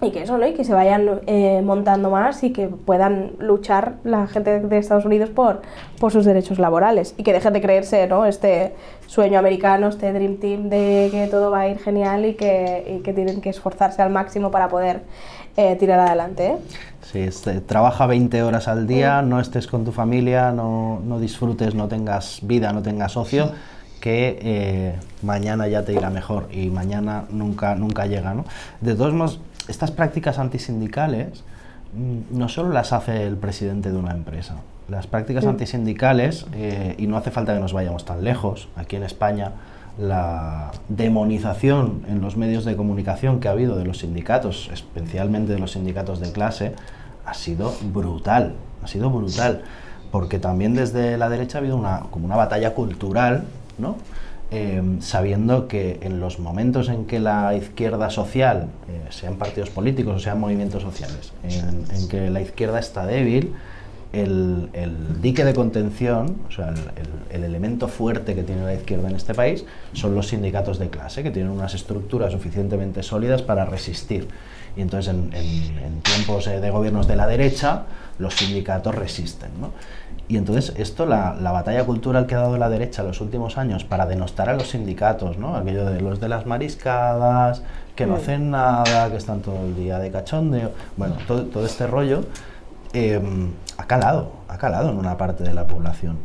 y 0.00 0.10
que 0.10 0.22
eso, 0.22 0.38
¿no? 0.38 0.46
Y 0.46 0.54
que 0.54 0.64
se 0.64 0.72
vayan 0.72 1.20
eh, 1.26 1.60
montando 1.64 2.10
más 2.10 2.42
y 2.44 2.52
que 2.52 2.68
puedan 2.68 3.32
luchar 3.38 3.94
la 4.04 4.26
gente 4.28 4.60
de 4.60 4.78
Estados 4.78 5.04
Unidos 5.04 5.30
por, 5.30 5.62
por 5.98 6.12
sus 6.12 6.24
derechos 6.24 6.58
laborales 6.58 7.14
y 7.16 7.24
que 7.24 7.32
dejen 7.32 7.52
de 7.52 7.60
creerse, 7.60 8.06
¿no? 8.06 8.24
Este 8.24 8.74
sueño 9.06 9.38
americano, 9.38 9.88
este 9.88 10.12
Dream 10.12 10.36
Team 10.36 10.68
de 10.68 11.08
que 11.10 11.26
todo 11.28 11.50
va 11.50 11.60
a 11.60 11.68
ir 11.68 11.78
genial 11.78 12.26
y 12.26 12.34
que, 12.34 12.98
y 12.98 13.02
que 13.02 13.12
tienen 13.12 13.40
que 13.40 13.50
esforzarse 13.50 14.00
al 14.00 14.10
máximo 14.10 14.50
para 14.50 14.68
poder 14.68 15.02
eh, 15.56 15.74
tirar 15.74 15.98
adelante. 15.98 16.46
¿eh? 16.46 16.56
Sí, 17.02 17.18
este, 17.18 17.60
trabaja 17.60 18.06
20 18.06 18.42
horas 18.44 18.68
al 18.68 18.86
día, 18.86 19.22
no 19.22 19.40
estés 19.40 19.66
con 19.66 19.84
tu 19.84 19.90
familia, 19.90 20.52
no, 20.52 21.00
no, 21.04 21.18
disfrutes, 21.18 21.74
no 21.74 21.88
tengas 21.88 22.38
vida, 22.42 22.72
no 22.72 22.82
tengas 22.82 23.16
ocio 23.16 23.50
que 24.00 24.38
eh, 24.40 24.94
mañana 25.22 25.66
ya 25.66 25.84
te 25.84 25.92
irá 25.92 26.10
mejor 26.10 26.46
y 26.52 26.68
mañana 26.68 27.24
nunca, 27.30 27.74
nunca 27.74 28.06
llega. 28.06 28.34
¿no? 28.34 28.44
De 28.80 28.94
todos 28.94 29.12
modos, 29.12 29.40
estas 29.68 29.90
prácticas 29.90 30.38
antisindicales 30.38 31.44
mm, 31.94 32.36
no 32.36 32.48
solo 32.48 32.70
las 32.70 32.92
hace 32.92 33.26
el 33.26 33.36
presidente 33.36 33.90
de 33.90 33.98
una 33.98 34.12
empresa. 34.12 34.56
Las 34.88 35.06
prácticas 35.06 35.44
antisindicales, 35.44 36.46
eh, 36.54 36.94
y 36.96 37.06
no 37.06 37.18
hace 37.18 37.30
falta 37.30 37.52
que 37.52 37.60
nos 37.60 37.74
vayamos 37.74 38.06
tan 38.06 38.24
lejos, 38.24 38.68
aquí 38.74 38.96
en 38.96 39.02
España 39.02 39.52
la 39.98 40.70
demonización 40.88 42.02
en 42.08 42.20
los 42.20 42.36
medios 42.36 42.64
de 42.64 42.76
comunicación 42.76 43.40
que 43.40 43.48
ha 43.48 43.50
habido 43.50 43.76
de 43.76 43.84
los 43.84 43.98
sindicatos, 43.98 44.70
especialmente 44.72 45.52
de 45.52 45.58
los 45.58 45.72
sindicatos 45.72 46.20
de 46.20 46.32
clase, 46.32 46.74
ha 47.26 47.34
sido 47.34 47.74
brutal, 47.92 48.54
ha 48.82 48.86
sido 48.86 49.10
brutal, 49.10 49.62
porque 50.12 50.38
también 50.38 50.74
desde 50.74 51.18
la 51.18 51.28
derecha 51.28 51.58
ha 51.58 51.60
habido 51.60 51.76
una, 51.76 52.04
como 52.10 52.26
una 52.26 52.36
batalla 52.36 52.74
cultural, 52.74 53.44
¿no? 53.76 53.96
Em, 54.50 55.02
sabiendo 55.02 55.68
que 55.68 55.98
en 56.00 56.20
los 56.20 56.38
momentos 56.38 56.88
en 56.88 57.04
que 57.04 57.20
la 57.20 57.54
izquierda 57.54 58.08
social, 58.08 58.68
eh, 58.88 59.06
sean 59.10 59.36
partidos 59.36 59.68
políticos 59.68 60.16
o 60.16 60.18
sean 60.20 60.40
movimientos 60.40 60.82
sociales, 60.82 61.34
en, 61.42 62.08
que 62.08 62.30
la 62.30 62.40
izquierda 62.40 62.78
está 62.78 63.04
débil, 63.04 63.52
el, 64.12 64.70
dique 65.20 65.44
de 65.44 65.54
contención, 65.54 66.36
o 66.48 66.50
sea, 66.50 66.72
el, 67.30 67.44
elemento 67.44 67.88
fuerte 67.88 68.34
que 68.34 68.42
tiene 68.42 68.64
la 68.64 68.74
izquierda 68.74 69.08
en 69.08 69.16
este 69.16 69.34
país, 69.34 69.64
son 69.92 70.14
los 70.14 70.28
sindicatos 70.28 70.78
de 70.78 70.88
clase, 70.88 71.22
que 71.22 71.30
tienen 71.30 71.52
unas 71.52 71.74
estructuras 71.74 72.32
suficientemente 72.32 73.02
sólidas 73.02 73.42
para 73.42 73.64
resistir. 73.64 74.28
Y 74.76 74.82
entonces 74.82 75.12
en, 75.12 75.30
tiempos 76.02 76.46
eh, 76.46 76.60
de 76.60 76.70
gobiernos 76.70 77.08
de 77.08 77.16
la 77.16 77.26
derecha, 77.26 77.84
los 78.18 78.34
sindicatos 78.34 78.94
resisten. 78.94 79.50
¿no? 79.60 79.72
Y 80.28 80.36
entonces 80.36 80.74
esto, 80.76 81.06
la, 81.06 81.34
la, 81.34 81.52
batalla 81.52 81.84
cultural 81.84 82.26
que 82.26 82.34
ha 82.34 82.40
dado 82.40 82.58
la 82.58 82.68
derecha 82.68 83.02
en 83.02 83.08
los 83.08 83.20
últimos 83.20 83.58
años 83.58 83.84
para 83.84 84.06
denostar 84.06 84.48
a 84.48 84.54
los 84.54 84.68
sindicatos, 84.68 85.38
¿no? 85.38 85.56
aquello 85.56 85.84
de 85.86 86.00
los 86.00 86.20
de 86.20 86.28
las 86.28 86.46
mariscadas, 86.46 87.62
que 87.96 88.06
no 88.06 88.16
hacen 88.16 88.50
nada, 88.50 89.10
que 89.10 89.16
están 89.16 89.40
todo 89.40 89.64
el 89.64 89.74
día 89.74 89.98
de 89.98 90.10
cachondeo, 90.10 90.70
bueno, 90.96 91.16
todo, 91.26 91.46
todo 91.46 91.66
este 91.66 91.86
rollo 91.86 92.24
em, 92.92 93.50
ha 93.78 93.86
calado, 93.86 94.32
ha 94.48 94.58
calado 94.58 94.90
en 94.90 94.98
una 94.98 95.16
parte 95.16 95.44
de 95.44 95.54
la 95.54 95.66
población. 95.66 96.18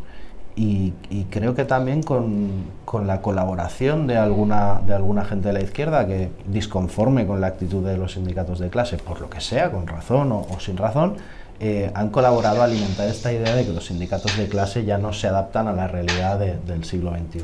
Y, 0.56 0.94
creo 1.32 1.56
que 1.56 1.66
también 1.66 2.04
con, 2.04 2.66
la 3.06 3.22
colaboración 3.22 4.06
de 4.06 4.18
alguna, 4.18 4.82
de 4.86 4.94
alguna 4.94 5.26
gente 5.26 5.48
de 5.48 5.54
la 5.54 5.62
izquierda 5.62 6.06
que 6.06 6.30
disconforme 6.46 7.26
con 7.26 7.42
la 7.42 7.48
actitud 7.48 7.84
de 7.84 7.98
los 7.98 8.14
sindicatos 8.14 8.60
de 8.60 8.70
clase, 8.70 8.98
por 8.98 9.20
lo 9.20 9.32
que 9.32 9.42
sea, 9.42 9.72
con 9.72 9.88
razón 9.88 10.32
o, 10.32 10.42
o 10.42 10.60
sin 10.60 10.78
razón, 10.78 11.16
eh, 11.60 11.92
han 11.94 12.10
colaborado 12.10 12.62
a 12.62 12.66
alimentar 12.66 13.08
esta 13.08 13.32
idea 13.32 13.56
de 13.56 13.66
que 13.66 13.74
los 13.74 13.86
sindicatos 13.86 14.36
de 14.38 14.48
clase 14.48 14.86
ya 14.86 14.98
no 14.98 15.14
se 15.14 15.28
adaptan 15.28 15.68
a 15.68 15.74
la 15.74 15.88
realidad 15.88 16.38
del 16.38 16.84
siglo 16.84 17.12
XXI. 17.12 17.44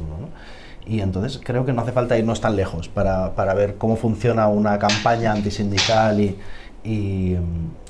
Y 0.86 1.02
entonces 1.02 1.40
creo 1.44 1.66
que 1.66 1.74
no 1.74 1.84
hace 1.84 1.92
falta 1.92 2.18
irnos 2.18 2.42
tan 2.42 2.56
lejos 2.56 2.90
para, 2.90 3.36
para 3.36 3.54
ver 3.54 3.76
cómo 3.76 3.96
funciona 3.96 4.48
una 4.48 4.80
campaña 4.80 5.32
antisindical 5.32 6.20
y, 6.20 6.38
y, 6.84 7.36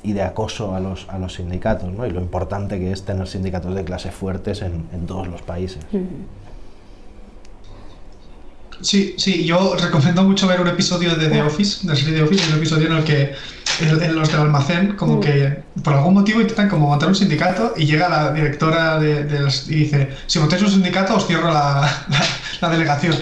y, 0.02 0.12
de 0.12 0.22
acoso 0.22 0.74
a 0.74 0.80
los, 0.80 1.06
a 1.08 1.18
los 1.18 1.34
sindicatos, 1.34 1.92
¿no? 1.92 2.06
y 2.06 2.10
lo 2.10 2.20
importante 2.20 2.78
que 2.78 2.92
es 2.92 3.04
tener 3.04 3.28
sindicatos 3.28 3.74
de 3.74 3.84
clase 3.84 4.10
fuertes 4.10 4.62
en, 4.62 4.86
en 4.92 5.06
todos 5.06 5.28
los 5.28 5.42
países. 5.42 5.78
Sí, 8.80 9.14
sí, 9.18 9.44
yo 9.44 9.76
recomiendo 9.76 10.22
mucho 10.24 10.46
ver 10.46 10.60
un 10.60 10.68
episodio 10.68 11.14
de 11.14 11.28
The 11.28 11.42
Office, 11.42 11.86
de 11.86 11.92
la 11.92 11.96
serie 11.96 12.14
The 12.14 12.22
Office, 12.22 12.50
un 12.50 12.56
episodio 12.56 12.86
en 12.86 12.92
el 12.94 13.04
que 13.04 13.34
en 13.80 14.14
los 14.14 14.30
del 14.30 14.40
almacén, 14.40 14.96
como 14.96 15.16
mm. 15.16 15.20
que 15.20 15.62
por 15.82 15.94
algún 15.94 16.14
motivo 16.14 16.40
intentan 16.40 16.68
como 16.68 16.86
montar 16.86 17.08
un 17.08 17.14
sindicato 17.14 17.74
y 17.76 17.86
llega 17.86 18.08
la 18.08 18.32
directora 18.32 18.98
de, 18.98 19.48
y 19.68 19.74
dice, 19.74 20.10
si 20.26 20.38
montáis 20.38 20.62
un 20.62 20.70
sindicato 20.70 21.14
os 21.14 21.26
cierro 21.26 21.50
la, 21.52 21.88
la, 22.60 22.68
delegación. 22.68 23.14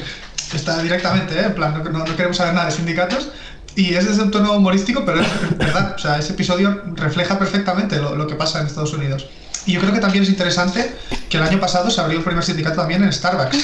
Está 0.53 0.83
directamente, 0.83 1.38
¿eh? 1.38 1.45
en 1.47 1.55
plan, 1.55 1.83
no, 1.93 2.05
no, 2.05 2.16
queremos 2.16 2.37
saber 2.37 2.55
nada 2.55 2.66
de 2.66 2.73
sindicatos. 2.73 3.31
Y 3.79 3.95
es 3.95 4.09
desde 4.09 4.23
un 4.25 4.33
tono 4.33 4.55
humorístico, 4.55 5.05
pero 5.07 5.21
es 5.21 5.57
verdad. 5.57 5.95
O 5.95 5.99
sea, 6.01 6.19
ese 6.19 6.33
episodio 6.33 6.83
refleja 6.97 7.38
perfectamente 7.38 7.97
lo, 8.01 8.17
lo 8.17 8.27
que 8.27 8.35
pasa 8.35 8.61
en 8.61 8.67
Estados 8.67 8.93
Unidos. 8.93 9.29
Y 9.67 9.75
yo 9.75 9.81
creo 9.81 9.93
que 9.93 10.01
también 10.01 10.25
es 10.25 10.29
interesante 10.29 10.97
que 11.31 11.37
el 11.37 11.45
año 11.45 11.61
pasado 11.61 11.88
se 11.88 12.01
abrió 12.01 12.19
el 12.19 12.25
primer 12.25 12.43
sindicato 12.43 12.75
también 12.75 13.05
en 13.05 13.12
Starbucks. 13.12 13.57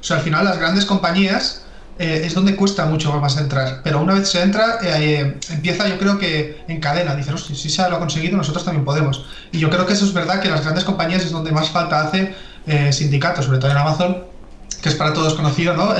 O 0.00 0.02
sea, 0.02 0.16
al 0.16 0.24
final 0.24 0.44
las 0.44 0.58
grandes 0.58 0.84
compañías 0.84 1.62
eh, 2.00 2.22
es 2.24 2.34
donde 2.34 2.56
cuesta 2.56 2.86
mucho 2.86 3.12
más 3.20 3.36
entrar. 3.36 3.82
Pero 3.84 4.00
una 4.00 4.14
vez 4.14 4.28
se 4.28 4.42
entra, 4.42 4.80
eh, 4.82 5.38
empieza 5.50 5.86
yo 5.86 5.96
creo 5.96 6.18
que 6.18 6.64
en 6.66 6.80
cadena. 6.80 7.14
Dicen, 7.14 7.38
si 7.38 7.70
se 7.70 7.88
lo 7.88 7.94
ha 7.94 7.98
conseguido, 8.00 8.36
nosotros 8.36 8.64
también 8.64 8.84
podemos. 8.84 9.26
Y 9.52 9.60
yo 9.60 9.70
creo 9.70 9.86
que 9.86 9.92
eso 9.92 10.04
es 10.04 10.12
verdad, 10.12 10.40
que 10.40 10.48
las 10.48 10.62
grandes 10.62 10.82
compañías 10.82 11.22
es 11.22 11.30
donde 11.30 11.52
más 11.52 11.70
falta 11.70 12.00
hace 12.00 12.34
eh, 12.66 12.92
sindicatos, 12.92 13.44
sobre 13.44 13.58
todo 13.58 13.70
en 13.70 13.76
Amazon, 13.76 14.31
que 14.82 14.88
es 14.88 14.96
para 14.96 15.14
todos 15.14 15.34
conocido, 15.34 15.74
¿no? 15.74 15.94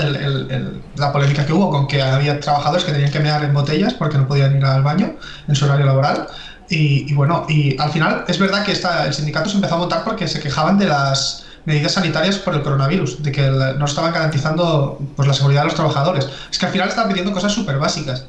la 0.97 1.13
polémica 1.13 1.47
que 1.47 1.53
hubo 1.53 1.71
con 1.71 1.87
que 1.87 2.03
había 2.03 2.41
trabajadores 2.41 2.85
que 2.85 2.91
tenían 2.91 3.13
que 3.13 3.21
mear 3.21 3.45
en 3.45 3.55
botellas 3.55 3.95
porque 3.95 4.19
no 4.19 4.27
podían 4.27 4.57
ir 4.57 4.65
al 4.65 4.83
baño 4.83 5.15
en 5.47 5.55
su 5.55 5.65
horario 5.65 5.87
laboral. 5.87 6.27
Y, 6.69 7.13
bueno, 7.15 7.47
y 7.49 7.79
al 7.79 7.91
final 7.91 8.25
es 8.27 8.39
verdad 8.39 8.65
que 8.65 8.73
esta, 8.73 9.07
el 9.07 9.15
sindicato 9.15 9.49
se 9.49 9.57
empezó 9.57 9.77
a 9.77 9.79
montar 9.79 10.05
porque 10.05 10.27
se 10.27 10.41
quejaban 10.41 10.79
de 10.79 10.87
las 10.87 11.45
medidas 11.65 11.93
sanitarias 11.93 12.39
por 12.39 12.55
el 12.55 12.63
coronavirus, 12.63 13.23
de 13.23 13.31
que 13.31 13.43
no 13.43 13.85
estaban 13.85 14.13
garantizando 14.13 14.99
pues, 15.15 15.29
la 15.29 15.35
seguridad 15.35 15.61
de 15.61 15.67
los 15.67 15.75
trabajadores. 15.75 16.27
Es 16.51 16.59
que 16.59 16.67
al 16.67 16.73
final 16.73 16.89
estaban 16.89 17.11
pidiendo 17.11 17.33
cosas 17.33 17.53
súper 17.53 17.79
básicas. 17.79 18.25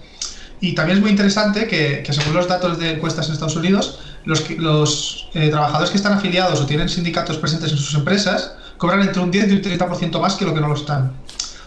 Y 0.59 0.75
también 0.75 0.97
es 0.97 1.01
muy 1.01 1.11
interesante 1.11 1.67
que, 1.67 2.03
que, 2.05 2.13
según 2.13 2.35
los 2.35 2.47
datos 2.47 2.77
de 2.77 2.91
encuestas 2.91 3.27
en 3.27 3.33
Estados 3.33 3.55
Unidos, 3.55 3.99
los, 4.25 4.49
los 4.51 5.29
eh, 5.33 5.49
trabajadores 5.49 5.89
que 5.89 5.97
están 5.97 6.13
afiliados 6.13 6.61
o 6.61 6.65
tienen 6.65 6.89
sindicatos 6.89 7.37
presentes 7.37 7.71
en 7.71 7.77
sus 7.77 7.95
empresas 7.95 8.53
cobran 8.83 9.01
entre 9.01 9.21
un 9.21 9.31
10 9.31 9.49
y 9.49 9.53
un 9.53 9.61
30% 9.61 10.19
más 10.19 10.35
que 10.35 10.43
lo 10.43 10.53
que 10.53 10.59
no 10.59 10.67
lo 10.67 10.75
están. 10.75 11.13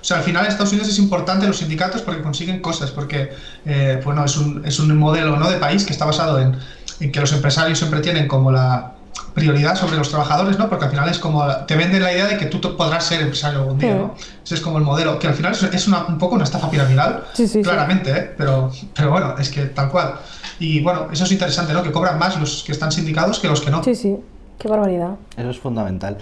O 0.02 0.04
sea, 0.04 0.18
al 0.18 0.22
final 0.22 0.44
en 0.44 0.50
Estados 0.50 0.70
Unidos 0.72 0.90
es 0.90 0.98
importante 0.98 1.46
los 1.46 1.56
sindicatos 1.56 2.02
porque 2.02 2.20
consiguen 2.20 2.60
cosas, 2.60 2.90
porque 2.90 3.30
eh, 3.64 4.02
bueno, 4.04 4.22
es, 4.22 4.36
un, 4.36 4.62
es 4.66 4.78
un 4.78 4.94
modelo 4.98 5.38
¿no? 5.38 5.48
de 5.48 5.56
país 5.56 5.86
que 5.86 5.94
está 5.94 6.04
basado 6.04 6.38
en, 6.38 6.58
en 7.00 7.10
que 7.10 7.18
los 7.18 7.32
empresarios 7.32 7.78
siempre 7.78 8.00
tienen 8.00 8.28
como 8.28 8.52
la, 8.52 8.96
prioridad 9.34 9.76
sobre 9.76 9.96
los 9.96 10.08
trabajadores, 10.08 10.58
¿no? 10.58 10.68
Porque 10.68 10.86
al 10.86 10.90
final 10.90 11.08
es 11.08 11.18
como, 11.18 11.46
te 11.66 11.76
venden 11.76 12.02
la 12.02 12.12
idea 12.12 12.26
de 12.26 12.38
que 12.38 12.46
tú 12.46 12.58
podrás 12.76 13.04
ser 13.04 13.20
empresario 13.20 13.60
algún 13.60 13.78
día, 13.78 13.94
¿no? 13.94 14.14
Ese 14.42 14.54
es 14.54 14.60
como 14.62 14.78
el 14.78 14.84
modelo, 14.84 15.18
que 15.18 15.26
al 15.26 15.34
final 15.34 15.52
es 15.52 15.88
una, 15.88 16.06
un 16.06 16.16
poco 16.16 16.34
una 16.34 16.44
estafa 16.44 16.70
piramidal, 16.70 17.24
claramente, 17.62 18.10
¿eh? 18.12 18.34
Pero, 18.36 18.70
pero 18.94 19.10
bueno, 19.10 19.34
es 19.38 19.50
que 19.50 19.62
tal 19.66 19.90
cual. 19.90 20.14
Y 20.58 20.80
bueno, 20.80 21.08
eso 21.12 21.24
es 21.24 21.32
interesante, 21.32 21.74
¿no? 21.74 21.82
Que 21.82 21.92
cobran 21.92 22.18
más 22.18 22.38
los 22.40 22.62
que 22.62 22.72
están 22.72 22.90
sindicados 22.90 23.38
que 23.38 23.48
los 23.48 23.60
que 23.60 23.70
no. 23.70 23.84
Sí, 23.84 23.94
sí. 23.94 24.16
Qué 24.58 24.68
barbaridad. 24.68 25.16
Eso 25.36 25.50
es 25.50 25.58
fundamental. 25.58 26.16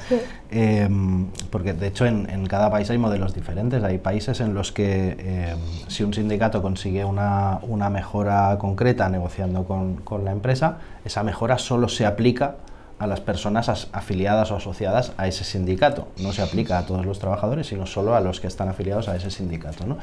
Em, 0.51 1.27
porque 1.51 1.73
de 1.73 1.87
hecho 1.87 2.05
en, 2.05 2.29
en, 2.29 2.47
cada 2.47 2.71
país 2.71 2.91
hay 2.91 2.99
modelos 2.99 3.35
diferentes. 3.35 3.83
Hay 3.85 3.99
países 3.99 4.41
en 4.41 4.55
los 4.55 4.73
que 4.73 5.17
em, 5.19 5.59
si 5.89 6.03
un 6.03 6.13
sindicato 6.13 6.61
consigue 6.61 7.05
una, 7.05 7.61
una 7.63 7.91
mejora 7.91 8.57
concreta 8.59 9.09
negociando 9.09 9.65
con, 9.65 9.97
con, 9.97 10.25
la 10.25 10.33
empresa, 10.33 10.79
esa 11.05 11.23
mejora 11.23 11.59
solo 11.59 11.89
se 11.89 12.07
aplica 12.07 12.57
a 12.99 13.07
las 13.07 13.21
personas 13.21 13.89
afiliadas 13.93 14.51
o 14.51 14.57
asociadas 14.57 15.13
a 15.17 15.29
ese 15.29 15.45
sindicato. 15.45 16.09
No 16.19 16.33
se 16.33 16.43
aplica 16.43 16.79
a 16.79 16.87
todos 16.87 17.07
los 17.07 17.19
trabajadores, 17.19 17.67
sino 17.67 17.87
solo 17.87 18.15
a 18.15 18.21
los 18.21 18.41
que 18.41 18.47
están 18.47 18.69
afiliados 18.69 19.09
a 19.09 19.17
ese 19.17 19.31
sindicato. 19.31 19.87
¿no? 19.87 19.99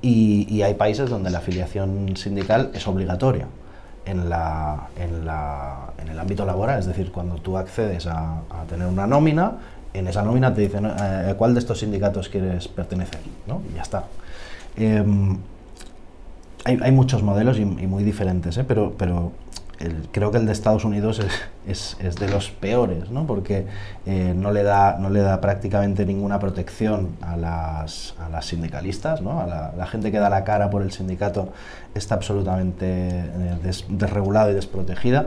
Y, 0.00 0.62
hay 0.62 0.74
países 0.74 1.10
donde 1.10 1.30
la 1.30 1.38
afiliación 1.38 2.16
sindical 2.16 2.70
es 2.74 2.86
obligatoria 2.86 3.46
en, 4.08 4.30
la, 4.30 4.88
en, 4.98 5.26
la, 5.26 5.92
en 5.98 6.08
el 6.08 6.18
ámbito 6.18 6.46
laboral, 6.46 6.78
es 6.78 6.86
decir, 6.86 7.12
cuando 7.12 7.36
tú 7.36 7.58
accedes 7.58 8.06
a, 8.06 8.40
tener 8.68 8.86
una 8.86 9.06
nómina, 9.06 9.52
en 9.92 10.08
esa 10.08 10.22
nómina 10.22 10.54
te 10.54 10.62
dicen 10.62 10.86
eh, 10.86 11.34
cuál 11.36 11.54
de 11.54 11.60
estos 11.60 11.80
sindicatos 11.80 12.28
quieres 12.28 12.68
pertenecer, 12.68 13.20
¿no? 13.46 13.60
y 13.70 13.76
ya 13.76 13.82
está. 13.82 14.04
Em, 14.76 15.36
hay, 16.64 16.78
hay, 16.82 16.92
muchos 16.92 17.22
modelos 17.22 17.58
y, 17.58 17.62
y 17.62 17.86
muy 17.86 18.02
diferentes, 18.02 18.56
¿eh? 18.56 18.64
pero, 18.66 18.94
pero 18.96 19.32
creo 20.12 20.30
que 20.30 20.38
el 20.38 20.46
de 20.46 20.52
Estados 20.52 20.84
Unidos 20.84 21.20
es, 21.66 21.96
es, 22.00 22.16
de 22.16 22.28
los 22.28 22.50
peores, 22.50 23.10
¿no? 23.10 23.26
porque 23.26 23.66
eh, 24.06 24.32
no, 24.34 24.50
le 24.50 24.62
da, 24.62 24.98
no 24.98 25.10
le 25.10 25.20
da 25.20 25.40
prácticamente 25.40 26.04
ninguna 26.04 26.38
protección 26.38 27.16
a 27.20 27.36
las, 27.36 28.14
a 28.18 28.28
las 28.28 28.46
sindicalistas, 28.46 29.20
¿no? 29.20 29.40
a 29.40 29.72
la, 29.76 29.86
gente 29.86 30.10
que 30.10 30.18
da 30.18 30.28
la 30.28 30.44
cara 30.44 30.70
por 30.70 30.82
el 30.82 30.92
sindicato 30.92 31.52
está 31.94 32.16
absolutamente 32.16 32.86
eh, 32.86 33.56
desregulada 33.88 34.50
y 34.50 34.54
desprotegida. 34.54 35.26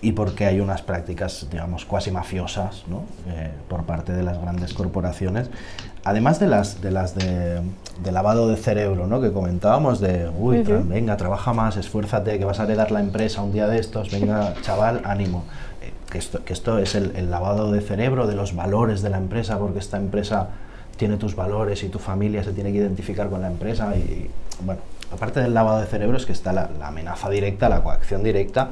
Y 0.00 0.12
porque 0.12 0.46
hay 0.46 0.60
unas 0.60 0.82
prácticas, 0.82 1.46
digamos, 1.50 1.84
cuasi 1.84 2.10
mafiosas 2.10 2.84
¿no? 2.86 3.02
Eh, 3.28 3.50
por 3.68 3.84
parte 3.84 4.12
de 4.12 4.22
las 4.22 4.40
grandes 4.40 4.72
corporaciones 4.72 5.50
además 6.08 6.40
de 6.40 6.46
las 6.46 6.80
de 6.80 6.90
las 6.90 7.14
de, 7.14 7.62
lavado 8.10 8.48
de 8.48 8.56
cerebro, 8.56 9.06
¿no? 9.06 9.20
Que 9.20 9.30
comentábamos 9.30 10.00
de, 10.00 10.30
uy, 10.38 10.62
venga, 10.62 11.16
trabaja 11.16 11.52
más, 11.52 11.76
esfuérzate, 11.76 12.38
que 12.38 12.44
vas 12.44 12.60
a 12.60 12.64
heredar 12.64 12.90
la 12.90 13.00
empresa 13.00 13.42
un 13.42 13.52
día 13.52 13.66
de 13.66 13.78
estos, 13.78 14.10
venga, 14.10 14.54
chaval, 14.62 15.02
ánimo. 15.04 15.44
Eh, 15.82 15.92
que, 16.10 16.18
esto, 16.18 16.44
que 16.44 16.54
esto 16.54 16.78
es 16.78 16.94
el, 16.94 17.30
lavado 17.30 17.70
de 17.70 17.82
cerebro 17.82 18.26
de 18.26 18.34
los 18.34 18.54
valores 18.54 19.02
de 19.02 19.10
la 19.10 19.18
empresa, 19.18 19.58
porque 19.58 19.80
esta 19.80 19.98
empresa 19.98 20.48
tiene 20.96 21.18
tus 21.18 21.36
valores 21.36 21.82
y 21.82 21.88
tu 21.88 21.98
familia 21.98 22.42
se 22.42 22.52
tiene 22.52 22.72
que 22.72 22.78
identificar 22.78 23.28
con 23.28 23.42
la 23.42 23.48
empresa. 23.48 23.94
Y, 23.94 24.30
bueno, 24.64 24.80
aparte 25.12 25.40
del 25.40 25.52
lavado 25.52 25.80
de 25.80 25.86
cerebro 25.86 26.16
es 26.16 26.24
que 26.24 26.32
está 26.32 26.52
la, 26.52 26.70
amenaza 26.82 27.28
directa, 27.28 27.68
la 27.68 27.82
coacción 27.82 28.22
directa. 28.22 28.70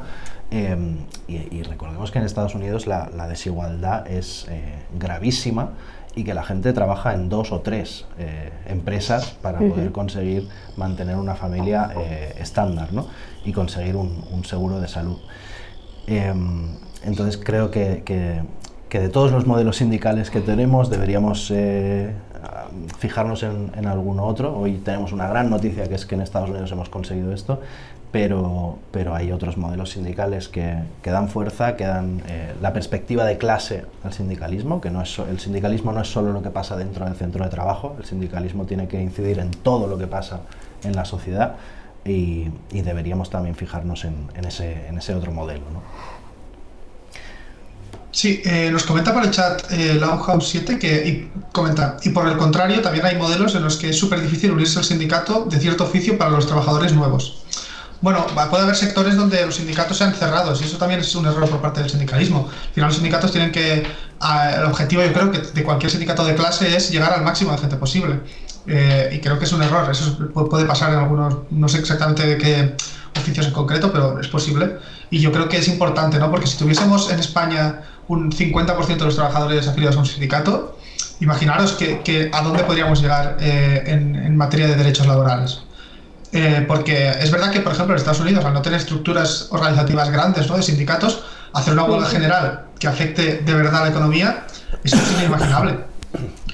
Em, 0.51 0.99
y, 1.27 1.63
recordemos 1.65 2.13
que 2.13 2.19
en 2.19 2.25
Estados 2.25 2.55
Unidos 2.55 2.87
la, 2.87 3.29
desigualdad 3.29 4.07
es 4.07 4.47
eh, 4.49 4.75
gravísima 4.97 5.71
y 6.15 6.23
que 6.23 6.35
la 6.35 6.45
gente 6.45 6.73
trabaja 6.73 7.15
en 7.15 7.29
dos 7.29 7.51
o 7.51 7.61
tres 7.61 8.07
eh, 8.19 8.53
empresas 8.67 9.33
para 9.43 9.59
poder 9.59 9.91
conseguir 9.93 10.49
mantener 10.77 11.17
una 11.17 11.35
familia 11.35 11.91
eh, 11.97 12.37
estándar 12.39 12.93
¿no? 12.93 13.09
y 13.45 13.53
conseguir 13.53 13.97
un, 13.97 14.45
seguro 14.45 14.81
de 14.81 14.89
salud. 14.89 15.19
Em, 16.07 16.69
entonces 17.03 17.37
creo 17.37 17.71
que, 17.71 18.03
que, 18.05 18.41
de 18.91 19.09
todos 19.09 19.33
los 19.33 19.47
modelos 19.47 19.77
sindicales 19.77 20.31
que 20.31 20.41
tenemos 20.41 20.89
deberíamos 20.91 21.51
eh, 21.55 22.13
fijarnos 22.99 23.43
en, 23.43 23.87
alguno 23.87 24.25
otro. 24.25 24.57
Hoy 24.57 24.79
tenemos 24.79 25.13
una 25.13 25.29
gran 25.29 25.51
noticia 25.51 25.89
que 25.89 25.95
es 25.95 26.07
que 26.07 26.15
en 26.15 26.23
Estados 26.23 26.51
Unidos 26.51 26.71
hemos 26.73 26.89
conseguido 26.89 27.33
esto, 27.33 27.61
pero, 28.11 28.79
pero 28.93 29.15
hay 29.15 29.33
otros 29.33 29.57
modelos 29.57 29.91
sindicales 29.91 30.49
que, 30.49 30.79
que 31.03 31.11
dan 31.11 31.29
fuerza, 31.29 31.77
que 31.77 31.85
dan 31.85 32.23
eh, 32.29 32.55
la 32.63 32.73
perspectiva 32.73 33.25
de 33.25 33.37
clase 33.39 33.85
al 34.05 34.13
sindicalismo, 34.13 34.81
que 34.81 34.91
no 34.91 35.03
es, 35.03 35.19
el 35.19 35.41
sindicalismo 35.41 35.93
no 35.93 36.01
es 36.01 36.09
solo 36.09 36.33
lo 36.33 36.43
que 36.43 36.51
pasa 36.51 36.77
dentro 36.77 37.05
del 37.05 37.15
centro 37.15 37.45
de 37.45 37.51
trabajo, 37.51 37.97
el 37.99 38.05
sindicalismo 38.05 38.65
tiene 38.65 38.89
que 38.89 39.01
incidir 39.01 39.39
en 39.41 39.51
todo 39.51 39.87
lo 39.87 39.99
que 39.99 40.07
pasa 40.07 40.41
en 40.85 40.95
la 40.95 41.05
sociedad 41.05 41.57
y, 42.05 42.51
deberíamos 42.71 43.31
también 43.31 43.57
fijarnos 43.57 44.05
en, 44.05 44.29
ese, 44.47 44.87
en 44.87 44.99
ese 44.99 45.15
otro 45.15 45.33
modelo. 45.33 45.65
Sí, 48.17 48.41
eh, 48.47 48.71
nos 48.73 48.85
comenta 48.85 49.13
por 49.13 49.23
el 49.25 49.31
chat 49.31 49.71
eh, 49.73 50.01
7 50.41 50.79
que 50.79 51.07
y 51.07 51.31
comenta, 51.53 51.99
y 52.03 52.09
por 52.09 52.27
el 52.27 52.39
contrario, 52.39 52.81
también 52.81 53.05
hay 53.05 53.17
modelos 53.17 53.55
en 53.57 53.63
los 53.63 53.77
que 53.77 53.91
es 53.91 53.99
súper 53.99 54.23
difícil 54.23 54.53
unirse 54.53 54.79
al 54.79 54.87
sindicato 54.87 55.45
de 55.45 55.61
cierto 55.61 55.85
oficio 55.85 56.17
para 56.17 56.31
los 56.31 56.47
trabajadores 56.47 56.95
nuevos. 56.95 57.43
Bueno, 58.01 58.27
puede 58.49 58.63
haber 58.63 58.75
sectores 58.75 59.17
donde 59.17 59.45
los 59.45 59.57
sindicatos 59.57 59.99
sean 59.99 60.15
cerrados 60.15 60.63
y 60.63 60.65
eso 60.65 60.79
también 60.79 61.01
es 61.01 61.15
un 61.15 61.27
error 61.27 61.47
por 61.47 61.61
parte 61.61 61.81
del 61.81 61.91
sindicalismo. 61.91 62.49
Al 62.51 62.73
final 62.73 62.89
los 62.89 62.97
sindicatos 62.97 63.33
tienen 63.33 63.53
que, 63.53 63.85
el 63.85 64.65
objetivo 64.65 65.03
yo 65.03 65.13
creo 65.13 65.31
que 65.31 65.41
de 65.41 65.63
cualquier 65.63 65.93
sindicato 65.93 66.25
de 66.25 66.35
clase 66.35 66.75
es 66.75 66.91
llegar 66.91 67.13
al 67.13 67.23
máximo 67.23 67.53
de 67.53 67.59
gente 67.59 67.77
posible. 67.77 68.21
Eh, 68.67 69.11
y 69.13 69.21
creo 69.21 69.39
que 69.39 69.45
es 69.45 69.53
un 69.53 69.63
error, 69.63 69.91
eso 69.91 70.17
puede 70.49 70.65
pasar 70.65 70.91
en 70.95 71.01
algunos, 71.01 71.37
no 71.51 71.69
sé 71.69 71.81
exactamente 71.81 72.27
de 72.27 72.39
qué 72.39 72.77
oficios 73.15 73.47
en 73.47 73.53
concreto, 73.53 73.93
pero 73.93 74.19
es 74.19 74.29
posible. 74.29 74.79
Y 75.11 75.19
yo 75.19 75.31
creo 75.33 75.51
que 75.51 75.59
es 75.59 75.69
importante, 75.69 76.19
¿no? 76.19 76.31
Porque 76.31 76.47
si 76.47 76.57
tuviésemos 76.57 77.11
en 77.11 77.21
España 77.21 77.83
un 78.09 78.31
50% 78.31 78.97
de 78.97 79.05
los 79.05 79.15
trabajadores 79.15 79.67
afiliados 79.67 79.97
a 79.97 80.01
un 80.01 80.07
sindicato, 80.07 80.79
imaginaros 81.21 81.73
que, 81.73 82.31
a 82.33 82.43
dónde 82.43 82.65
podríamos 82.65 83.01
llegar 83.01 83.37
eh, 83.41 83.83
en, 83.87 84.15
en 84.17 84.37
materia 84.37 84.67
de 84.67 84.77
derechos 84.77 85.07
laborales. 85.07 85.61
Eh, 86.33 86.65
porque 86.67 87.11
es 87.11 87.31
verdad 87.31 87.51
que, 87.51 87.61
por 87.61 87.73
ejemplo, 87.73 87.95
en 87.95 87.99
Estados 87.99 88.21
Unidos, 88.21 88.45
al 88.45 88.53
no 88.53 88.63
tener 88.63 88.79
estructuras 88.79 89.49
organizativas 89.51 90.11
grandes 90.11 90.49
¿no? 90.49 90.57
de 90.57 90.63
sindicatos, 90.63 91.25
hacer 91.53 91.73
una 91.73 91.85
huelga 91.85 92.09
general 92.09 92.67
que 92.79 92.89
afecte 92.89 93.39
de 93.39 93.55
verdad 93.55 93.83
a 93.83 93.85
la 93.85 93.91
economía 93.91 94.47
es 94.85 94.93
inimaginable. 95.19 95.79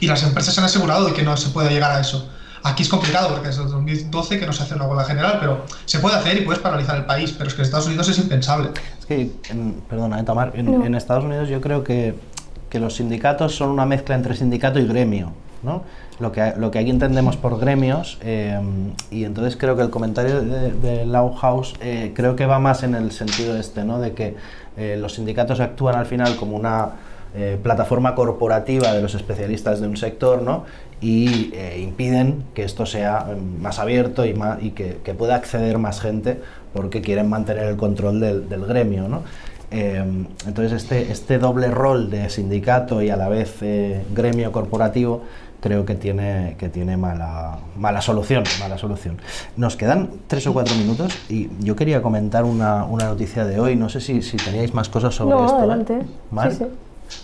Y 0.00 0.06
las 0.06 0.22
empresas 0.22 0.54
se 0.54 0.60
han 0.60 0.66
asegurado 0.66 1.06
de 1.06 1.14
que 1.14 1.22
no 1.22 1.36
se 1.36 1.48
puede 1.50 1.70
llegar 1.70 1.92
a 1.92 2.00
eso. 2.00 2.28
Aquí 2.64 2.82
es 2.82 2.88
complicado 2.88 3.28
porque 3.28 3.48
desde 3.48 3.64
2012 3.64 4.38
que 4.38 4.46
no 4.46 4.52
se 4.52 4.62
hace 4.62 4.74
una 4.74 4.86
huelga 4.86 5.04
general, 5.04 5.38
pero 5.40 5.64
se 5.84 5.98
puede 5.98 6.16
hacer 6.16 6.38
y 6.38 6.42
puedes 6.42 6.62
paralizar 6.62 6.96
el 6.96 7.04
país, 7.04 7.32
pero 7.32 7.48
es 7.48 7.54
que 7.54 7.62
en 7.62 7.66
Estados 7.66 7.86
Unidos 7.86 8.08
es 8.08 8.18
impensable. 8.18 8.70
Es 9.00 9.06
que, 9.06 9.30
perdona, 9.88 10.20
eh, 10.20 10.22
Tamar, 10.22 10.52
en, 10.54 10.68
en, 10.82 10.94
Estados 10.94 11.24
Unidos 11.24 11.48
yo 11.48 11.60
creo 11.60 11.82
que, 11.82 12.14
que 12.70 12.78
los 12.78 12.96
sindicatos 12.96 13.54
son 13.56 13.70
una 13.70 13.86
mezcla 13.86 14.14
entre 14.14 14.36
sindicato 14.36 14.78
y 14.78 14.86
gremio. 14.86 15.32
¿no? 15.62 15.84
lo 16.22 16.32
que, 16.32 16.54
lo 16.56 16.70
que 16.70 16.78
aquí 16.78 16.90
entendemos 16.90 17.36
por 17.36 17.58
gremios, 17.58 18.18
eh, 18.22 18.58
y 19.10 19.24
entonces 19.24 19.56
creo 19.56 19.76
que 19.76 19.82
el 19.82 19.90
comentario 19.90 20.42
de, 20.42 20.70
de 20.72 21.32
House 21.40 21.74
eh, 21.80 22.12
creo 22.14 22.36
que 22.36 22.46
va 22.46 22.58
más 22.58 22.82
en 22.82 22.94
el 22.94 23.10
sentido 23.12 23.56
este, 23.56 23.84
¿no? 23.84 23.98
de 23.98 24.12
que 24.12 24.36
eh, 24.76 24.96
los 24.98 25.14
sindicatos 25.14 25.60
actúan 25.60 25.96
al 25.96 26.06
final 26.06 26.36
como 26.36 26.56
una 26.56 26.90
plataforma 27.62 28.14
corporativa 28.14 28.92
de 28.92 29.00
los 29.00 29.14
especialistas 29.14 29.80
de 29.80 29.88
un 29.88 29.96
sector 29.96 30.42
¿no? 30.42 30.64
y 31.00 31.54
impiden 31.78 32.44
que 32.54 32.62
esto 32.62 32.84
sea 32.84 33.26
más 33.58 33.78
abierto 33.78 34.26
y, 34.26 34.34
más, 34.34 34.62
y 34.62 34.72
que, 34.72 34.98
que, 35.02 35.14
pueda 35.14 35.36
acceder 35.36 35.78
más 35.78 36.00
gente 36.00 36.40
porque 36.74 37.00
quieren 37.00 37.30
mantener 37.30 37.64
el 37.64 37.76
control 37.76 38.20
del, 38.20 38.48
del 38.50 38.66
gremio. 38.66 39.08
¿no? 39.08 39.22
entonces 39.70 40.72
este, 40.72 41.10
este 41.10 41.38
doble 41.38 41.68
rol 41.70 42.10
de 42.10 42.28
sindicato 42.28 43.00
y 43.00 43.08
a 43.08 43.16
la 43.16 43.30
vez 43.30 43.60
gremio 44.14 44.52
corporativo 44.52 45.22
creo 45.62 45.86
que 45.86 45.94
tiene, 45.94 46.56
que 46.58 46.68
tiene 46.68 46.96
mala, 46.96 47.58
mala 47.76 48.02
solución, 48.02 48.42
mala 48.60 48.76
solución. 48.76 49.18
Nos 49.56 49.76
quedan 49.76 50.10
tres 50.26 50.46
o 50.48 50.52
cuatro 50.52 50.74
minutos 50.74 51.16
y 51.30 51.48
yo 51.60 51.76
quería 51.76 52.02
comentar 52.02 52.44
una, 52.44 52.84
una 52.84 53.06
noticia 53.06 53.46
de 53.46 53.60
hoy. 53.60 53.76
No 53.76 53.88
sé 53.88 54.00
si, 54.00 54.20
si 54.22 54.36
teníais 54.36 54.74
más 54.74 54.88
cosas 54.88 55.14
sobre 55.14 55.36
no, 55.36 55.46
esto. 55.46 55.56
¿eh? 55.56 55.60
Adelante. 55.60 56.02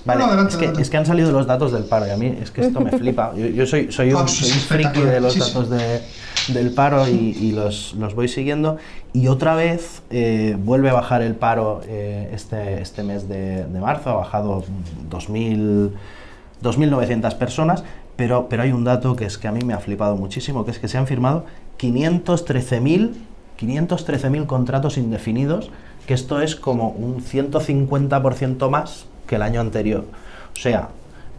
¿Vale? 0.05 0.25
Es, 0.49 0.57
que, 0.57 0.73
es, 0.81 0.91
que, 0.91 0.97
han 0.97 1.07
salido 1.07 1.31
los 1.33 1.47
datos 1.47 1.73
del 1.73 1.85
paro 1.85 2.07
y 2.07 2.11
a 2.11 2.17
mí 2.17 2.37
es 2.41 2.51
que 2.51 2.63
esto 2.63 2.81
me 2.81 2.91
flipa. 2.99 3.35
Yo, 3.35 3.67
soy, 3.67 3.93
soy, 3.93 4.13
un, 4.13 4.29
soy 4.29 4.51
un 4.51 4.59
friki 4.59 5.01
de 5.01 5.21
los 5.21 5.39
datos 5.39 5.71
de, 5.71 6.01
del 6.49 6.73
paro 6.73 7.09
y, 7.09 7.37
y 7.41 7.53
los, 7.53 7.95
los, 7.95 8.15
voy 8.15 8.29
siguiendo. 8.29 8.77
Y 9.13 9.29
otra 9.29 9.55
vez 9.55 10.03
eh, 10.11 10.57
vuelve 10.59 10.91
a 10.91 10.95
bajar 10.95 11.23
el 11.23 11.35
paro 11.35 11.81
eh, 11.87 12.31
este, 12.33 12.81
este 12.81 13.03
mes 13.03 13.29
de, 13.29 13.65
de 13.65 13.81
marzo, 13.81 14.11
ha 14.11 14.15
bajado 14.15 14.65
2.900 15.11 17.35
personas, 17.37 17.85
pero, 18.17 18.49
pero 18.49 18.63
hay 18.63 18.73
un 18.73 18.85
dato 18.85 19.17
que 19.17 19.25
es 19.25 19.39
que 19.39 19.49
a 19.49 19.53
mí 19.53 19.65
me 19.65 19.75
ha 19.75 19.79
flipado 19.79 20.17
muchísimo, 20.17 20.65
que 20.65 20.71
es 20.71 20.79
que 20.79 20.89
se 20.89 20.99
han 20.99 21.07
firmado 21.07 21.45
513.000 21.79 23.13
513.000 23.59 24.47
contratos 24.47 24.97
indefinidos, 24.97 25.71
que 26.07 26.15
esto 26.15 26.41
es 26.41 26.57
como 26.57 26.91
un 26.91 27.23
150% 27.23 28.71
más 28.71 29.07
que 29.29 29.37
el 29.37 29.43
año 29.43 29.61
anterior. 29.61 30.05
O 30.53 30.61
sea, 30.61 30.89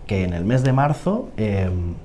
que 0.07 0.23
en 0.23 0.33
el 0.33 0.45
mes 0.45 0.63
de 0.63 0.71
marzo 0.71 1.29
em, 1.35 1.95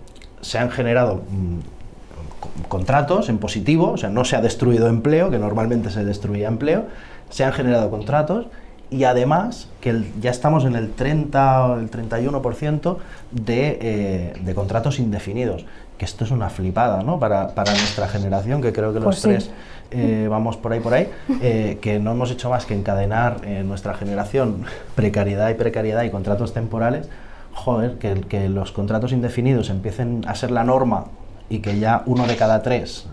se 0.40 0.59
han 0.59 0.70
generado 0.70 1.23
mm, 1.31 2.68
contratos 2.68 3.29
en 3.29 3.38
positivo, 3.38 3.92
o 3.92 3.97
sea, 3.97 4.11
no 4.11 4.25
se 4.25 4.37
ha 4.37 4.40
destruido 4.40 4.88
empleo, 4.88 5.31
que 5.31 5.38
normalmente 5.38 5.90
se 5.90 6.05
destruía 6.05 6.49
empleo, 6.49 6.87
se 7.31 7.44
han 7.44 7.53
generado 7.53 7.90
contratos 7.90 8.47
y 8.90 9.05
además 9.05 9.68
que 9.81 10.05
ya 10.20 10.31
estamos 10.31 10.64
en 10.64 10.77
el 10.77 10.92
30 10.92 11.66
o 11.66 11.79
el 11.79 11.90
31% 11.90 12.97
de, 13.31 13.79
eh, 13.81 14.33
de 14.40 14.55
contratos 14.55 14.99
indefinidos, 14.99 15.64
que 15.99 16.05
esto 16.05 16.25
es 16.25 16.31
una 16.31 16.51
flipada 16.51 17.03
¿no? 17.03 17.19
para, 17.19 17.55
para 17.55 17.73
nuestra 17.73 18.09
generación, 18.09 18.61
que 18.61 18.73
creo 18.73 18.93
que 18.93 19.01
los 19.01 19.05
pues 19.05 19.23
tres 19.23 19.51
eh, 19.91 20.27
vamos 20.29 20.57
por 20.57 20.73
ahí, 20.73 20.81
por 20.81 20.95
ahí, 20.95 21.09
eh, 21.41 21.79
que 21.81 21.99
no 21.99 22.13
hemos 22.13 22.31
hecho 22.31 22.51
más 22.51 22.67
que 22.67 22.75
encadenar 22.75 23.39
en 23.45 23.69
nuestra 23.69 23.95
generación 23.95 24.65
precariedad 24.95 25.51
y 25.51 25.55
precariedad 25.55 26.03
y 26.03 26.11
contratos 26.11 26.53
temporales, 26.53 27.09
joder, 27.53 27.99
que, 27.99 28.21
que 28.23 28.49
los 28.49 28.73
contratos 28.73 29.13
indefinidos 29.13 29.71
empiecen 29.71 30.25
a 30.27 30.35
ser 30.35 30.51
la 30.51 30.65
norma 30.65 31.05
y 31.49 31.61
que 31.61 31.79
ya 31.79 32.03
uno 32.07 32.27
de 32.27 32.37
cada 32.37 32.63
tres 32.63 33.07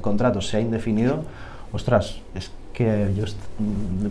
contratos 0.00 0.48
sea 0.48 0.60
indefinido, 0.60 1.24
ostras, 1.72 2.20
es 2.34 2.50
que 2.72 3.12
yo 3.14 3.24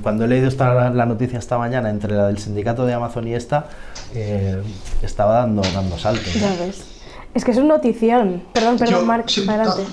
cuando 0.04 0.26
he 0.26 0.28
leído 0.28 0.48
esta, 0.48 0.90
la 0.90 1.06
noticia 1.06 1.40
esta 1.40 1.58
mañana 1.58 1.90
entre 1.90 2.16
la 2.16 2.28
del 2.28 2.38
sindicato 2.38 2.86
de 2.86 2.94
Amazon 2.94 3.28
y 3.28 3.34
esta, 3.34 3.66
eh, 4.14 4.62
estaba 5.02 5.36
dando, 5.40 5.62
dando 5.74 5.98
saltos. 5.98 6.34
Ves. 6.60 6.99
Es 7.34 7.46
que 7.46 7.52
es 7.52 7.58
un 7.58 7.68
notición. 7.68 8.42
Perdón, 8.54 8.78
perdón, 8.78 9.06
Marc, 9.06 9.30
adelante. 9.48 9.84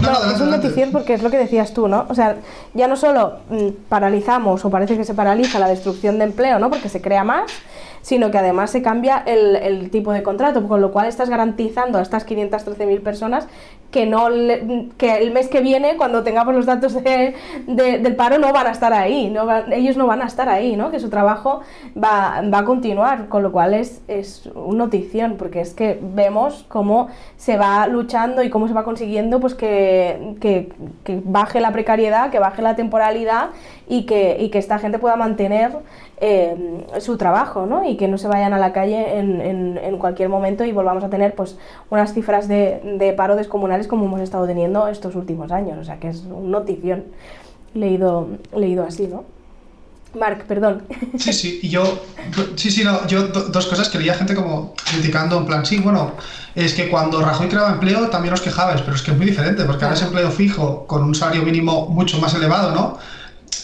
No, 0.00 0.32
es 0.32 0.40
un 0.40 0.50
notición 0.50 0.92
porque 0.92 1.14
es 1.14 1.22
lo 1.22 1.30
que 1.30 1.38
decías 1.38 1.74
tú, 1.74 1.88
¿no? 1.88 2.06
O 2.08 2.14
sea, 2.14 2.36
ya 2.74 2.86
no 2.86 2.96
solo 2.96 3.38
mm, 3.50 3.68
paralizamos 3.88 4.64
o 4.64 4.70
parece 4.70 4.96
que 4.96 5.04
se 5.04 5.14
paraliza 5.14 5.58
la 5.58 5.68
destrucción 5.68 6.18
de 6.18 6.24
empleo, 6.24 6.60
¿no? 6.60 6.70
Porque 6.70 6.88
se 6.88 7.00
crea 7.00 7.24
más, 7.24 7.50
sino 8.04 8.30
que 8.30 8.36
además 8.36 8.70
se 8.70 8.82
cambia 8.82 9.22
el, 9.24 9.56
el 9.56 9.90
tipo 9.90 10.12
de 10.12 10.22
contrato, 10.22 10.68
con 10.68 10.82
lo 10.82 10.92
cual 10.92 11.06
estás 11.06 11.30
garantizando 11.30 11.98
a 11.98 12.02
estas 12.02 12.26
513.000 12.26 13.00
personas 13.00 13.48
que, 13.90 14.04
no 14.04 14.26
que 14.98 15.16
el 15.18 15.32
mes 15.32 15.48
que 15.48 15.60
viene, 15.60 15.96
cuando 15.96 16.22
tengamos 16.22 16.54
los 16.54 16.66
datos 16.66 16.92
de, 16.92 17.34
del 17.66 18.16
paro, 18.16 18.38
no 18.38 18.52
van 18.52 18.66
a 18.66 18.72
estar 18.72 18.92
ahí, 18.92 19.30
no 19.30 19.48
ellos 19.72 19.96
no 19.96 20.06
van 20.06 20.20
a 20.20 20.26
estar 20.26 20.50
ahí, 20.50 20.76
¿no? 20.76 20.90
que 20.90 21.00
su 21.00 21.08
trabajo 21.08 21.60
va, 21.96 22.42
va 22.52 22.58
a 22.58 22.64
continuar, 22.64 23.28
con 23.28 23.42
lo 23.42 23.52
cual 23.52 23.72
es, 23.72 24.02
es 24.06 24.50
una 24.54 24.84
notición, 24.84 25.36
porque 25.38 25.62
es 25.62 25.72
que 25.72 25.98
vemos 26.02 26.66
cómo 26.68 27.08
se 27.38 27.56
va 27.56 27.86
luchando 27.86 28.42
y 28.42 28.50
cómo 28.50 28.68
se 28.68 28.74
va 28.74 28.84
consiguiendo 28.84 29.40
pues 29.40 29.54
que, 29.54 30.34
que, 30.40 30.72
que 31.04 31.22
baje 31.24 31.60
la 31.60 31.72
precariedad, 31.72 32.30
que 32.30 32.38
baje 32.38 32.60
la 32.60 32.76
temporalidad 32.76 33.50
y 33.88 34.04
que, 34.04 34.36
y 34.40 34.50
que 34.50 34.58
esta 34.58 34.78
gente 34.78 34.98
pueda 34.98 35.16
mantener 35.16 35.72
eh, 36.20 36.86
su 37.00 37.16
trabajo 37.16 37.66
¿no? 37.66 37.88
y 37.88 37.96
que 37.96 38.08
no 38.08 38.18
se 38.18 38.28
vayan 38.28 38.52
a 38.52 38.58
la 38.58 38.72
calle 38.72 39.18
en, 39.18 39.40
en, 39.40 39.78
en, 39.78 39.98
cualquier 39.98 40.28
momento 40.28 40.64
y 40.64 40.72
volvamos 40.72 41.02
a 41.02 41.10
tener 41.10 41.34
pues 41.34 41.56
unas 41.90 42.14
cifras 42.14 42.46
de, 42.46 42.80
de, 42.98 43.12
paro 43.12 43.36
descomunales 43.36 43.88
como 43.88 44.06
hemos 44.06 44.20
estado 44.20 44.46
teniendo 44.46 44.86
estos 44.88 45.16
últimos 45.16 45.50
años. 45.50 45.78
O 45.78 45.84
sea 45.84 45.98
que 45.98 46.08
es 46.08 46.24
una 46.24 46.58
notición 46.58 47.04
leído, 47.74 48.28
leído 48.54 48.84
así, 48.84 49.06
¿no? 49.06 49.24
Marc, 50.18 50.44
perdón. 50.46 50.84
Sí, 51.18 51.32
sí, 51.32 51.60
y 51.62 51.68
yo, 51.68 51.82
sí, 52.56 52.70
sí, 52.70 52.84
no, 52.84 53.06
yo 53.06 53.28
dos 53.28 53.66
cosas 53.66 53.88
que 53.88 53.98
leía 53.98 54.14
gente 54.14 54.34
como 54.34 54.74
criticando 54.90 55.38
en 55.38 55.46
plan, 55.46 55.66
sí, 55.66 55.78
bueno, 55.78 56.12
es 56.54 56.74
que 56.74 56.88
cuando 56.88 57.20
Rajoy 57.20 57.48
creaba 57.48 57.72
empleo 57.72 58.08
también 58.08 58.34
os 58.34 58.40
quejabais, 58.40 58.80
pero 58.82 58.94
es 58.96 59.02
que 59.02 59.10
es 59.10 59.16
muy 59.16 59.26
diferente, 59.26 59.64
porque 59.64 59.84
ahora 59.84 59.96
es 59.96 60.02
empleo 60.02 60.30
fijo 60.30 60.86
con 60.86 61.02
un 61.02 61.14
salario 61.14 61.42
mínimo 61.42 61.88
mucho 61.88 62.18
más 62.18 62.34
elevado, 62.34 62.72
¿no? 62.72 62.98